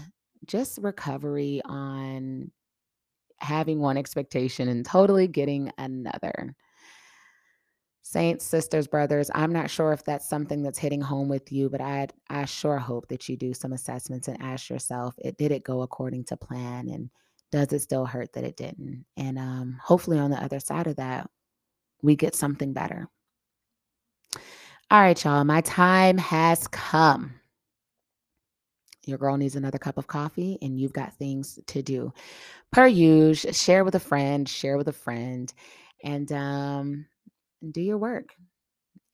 just 0.46 0.78
recovery 0.80 1.60
on 1.64 2.50
having 3.40 3.80
one 3.80 3.96
expectation 3.96 4.68
and 4.68 4.84
totally 4.84 5.28
getting 5.28 5.72
another. 5.78 6.54
Saints, 8.02 8.44
sisters, 8.44 8.86
brothers, 8.86 9.30
I'm 9.34 9.52
not 9.52 9.70
sure 9.70 9.92
if 9.92 10.02
that's 10.02 10.26
something 10.26 10.62
that's 10.62 10.78
hitting 10.78 11.00
home 11.00 11.28
with 11.28 11.52
you, 11.52 11.68
but 11.68 11.82
I 11.82 12.08
I 12.30 12.46
sure 12.46 12.78
hope 12.78 13.06
that 13.08 13.28
you 13.28 13.36
do 13.36 13.52
some 13.52 13.74
assessments 13.74 14.28
and 14.28 14.42
ask 14.42 14.70
yourself, 14.70 15.14
it 15.18 15.36
did 15.36 15.52
it 15.52 15.62
go 15.62 15.82
according 15.82 16.24
to 16.24 16.36
plan 16.36 16.88
and 16.88 17.10
does 17.50 17.72
it 17.72 17.80
still 17.80 18.06
hurt 18.06 18.32
that 18.32 18.44
it 18.44 18.56
didn't? 18.56 19.04
And 19.16 19.38
um, 19.38 19.78
hopefully 19.82 20.18
on 20.18 20.30
the 20.30 20.42
other 20.42 20.60
side 20.60 20.86
of 20.86 20.96
that, 20.96 21.28
we 22.02 22.16
get 22.16 22.34
something 22.34 22.72
better. 22.72 23.08
All 24.90 25.02
right, 25.02 25.22
y'all, 25.22 25.44
my 25.44 25.60
time 25.60 26.16
has 26.16 26.66
come. 26.68 27.34
Your 29.08 29.16
girl 29.16 29.38
needs 29.38 29.56
another 29.56 29.78
cup 29.78 29.96
of 29.96 30.06
coffee 30.06 30.58
and 30.60 30.78
you've 30.78 30.92
got 30.92 31.14
things 31.14 31.58
to 31.68 31.80
do 31.80 32.12
per 32.70 32.86
usual, 32.86 33.52
share 33.52 33.82
with 33.82 33.94
a 33.94 34.00
friend, 34.00 34.46
share 34.46 34.76
with 34.76 34.88
a 34.88 34.92
friend, 34.92 35.50
and 36.04 36.30
um, 36.30 37.06
do 37.70 37.80
your 37.80 37.96
work 37.96 38.34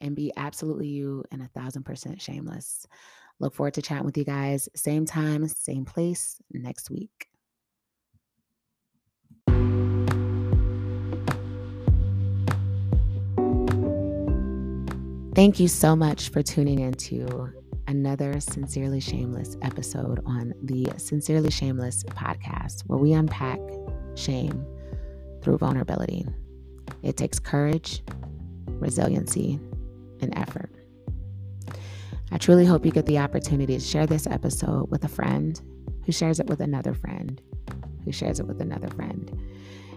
and 0.00 0.16
be 0.16 0.32
absolutely 0.36 0.88
you 0.88 1.22
and 1.30 1.42
a 1.42 1.48
thousand 1.58 1.84
percent 1.84 2.20
shameless. 2.20 2.88
Look 3.38 3.54
forward 3.54 3.74
to 3.74 3.82
chatting 3.82 4.04
with 4.04 4.18
you 4.18 4.24
guys, 4.24 4.68
same 4.74 5.06
time, 5.06 5.46
same 5.46 5.84
place 5.84 6.40
next 6.50 6.90
week. 6.90 7.28
Thank 15.36 15.58
you 15.60 15.68
so 15.68 15.94
much 15.94 16.30
for 16.30 16.42
tuning 16.42 16.80
into 16.80 17.52
another 17.86 18.40
Sincerely 18.40 19.00
Shameless 19.00 19.56
episode 19.62 20.20
on 20.26 20.54
the 20.62 20.86
Sincerely 20.96 21.50
Shameless 21.50 22.04
podcast, 22.04 22.82
where 22.82 22.98
we 22.98 23.12
unpack 23.12 23.60
shame 24.14 24.64
through 25.42 25.58
vulnerability. 25.58 26.26
It 27.02 27.16
takes 27.16 27.38
courage, 27.38 28.02
resiliency, 28.66 29.58
and 30.20 30.36
effort. 30.36 30.70
I 32.30 32.38
truly 32.38 32.66
hope 32.66 32.84
you 32.84 32.92
get 32.92 33.06
the 33.06 33.18
opportunity 33.18 33.74
to 33.74 33.84
share 33.84 34.06
this 34.06 34.26
episode 34.26 34.90
with 34.90 35.04
a 35.04 35.08
friend 35.08 35.60
who 36.06 36.12
shares 36.12 36.40
it 36.40 36.46
with 36.46 36.60
another 36.60 36.94
friend 36.94 37.40
who 38.04 38.12
shares 38.12 38.38
it 38.38 38.46
with 38.46 38.60
another 38.60 38.88
friend 38.88 39.36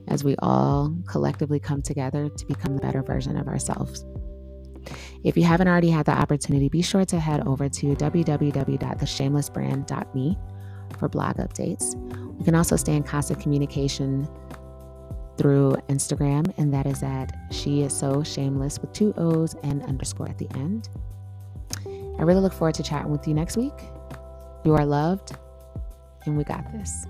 as 0.07 0.23
we 0.23 0.35
all 0.39 0.95
collectively 1.05 1.59
come 1.59 1.81
together 1.81 2.29
to 2.29 2.45
become 2.45 2.75
the 2.75 2.81
better 2.81 3.03
version 3.03 3.37
of 3.37 3.47
ourselves. 3.47 4.05
If 5.23 5.37
you 5.37 5.43
haven't 5.43 5.67
already 5.67 5.89
had 5.89 6.05
the 6.05 6.13
opportunity, 6.13 6.69
be 6.69 6.81
sure 6.81 7.03
to 7.05 7.19
head 7.19 7.45
over 7.47 7.67
to 7.69 7.95
www.theshamelessbrand.me 7.95 10.37
for 10.97 11.09
blog 11.09 11.35
updates. 11.37 11.93
You 12.37 12.45
can 12.45 12.53
also 12.55 12.75
stay 12.75 12.95
in 12.95 13.03
constant 13.03 13.39
communication 13.41 14.27
through 15.37 15.75
Instagram, 15.89 16.53
and 16.57 16.73
that 16.73 16.85
is 16.85 17.03
at 17.03 17.33
She 17.51 17.83
Is 17.83 17.93
So 17.93 18.23
Shameless 18.23 18.79
with 18.79 18.93
two 18.93 19.13
O's 19.17 19.55
and 19.63 19.83
underscore 19.83 20.29
at 20.29 20.37
the 20.37 20.47
end. 20.55 20.89
I 22.19 22.23
really 22.23 22.41
look 22.41 22.53
forward 22.53 22.75
to 22.75 22.83
chatting 22.83 23.11
with 23.11 23.27
you 23.27 23.33
next 23.33 23.57
week. 23.57 23.73
You 24.65 24.75
are 24.75 24.85
loved, 24.85 25.35
and 26.25 26.37
we 26.37 26.43
got 26.43 26.71
this. 26.71 27.07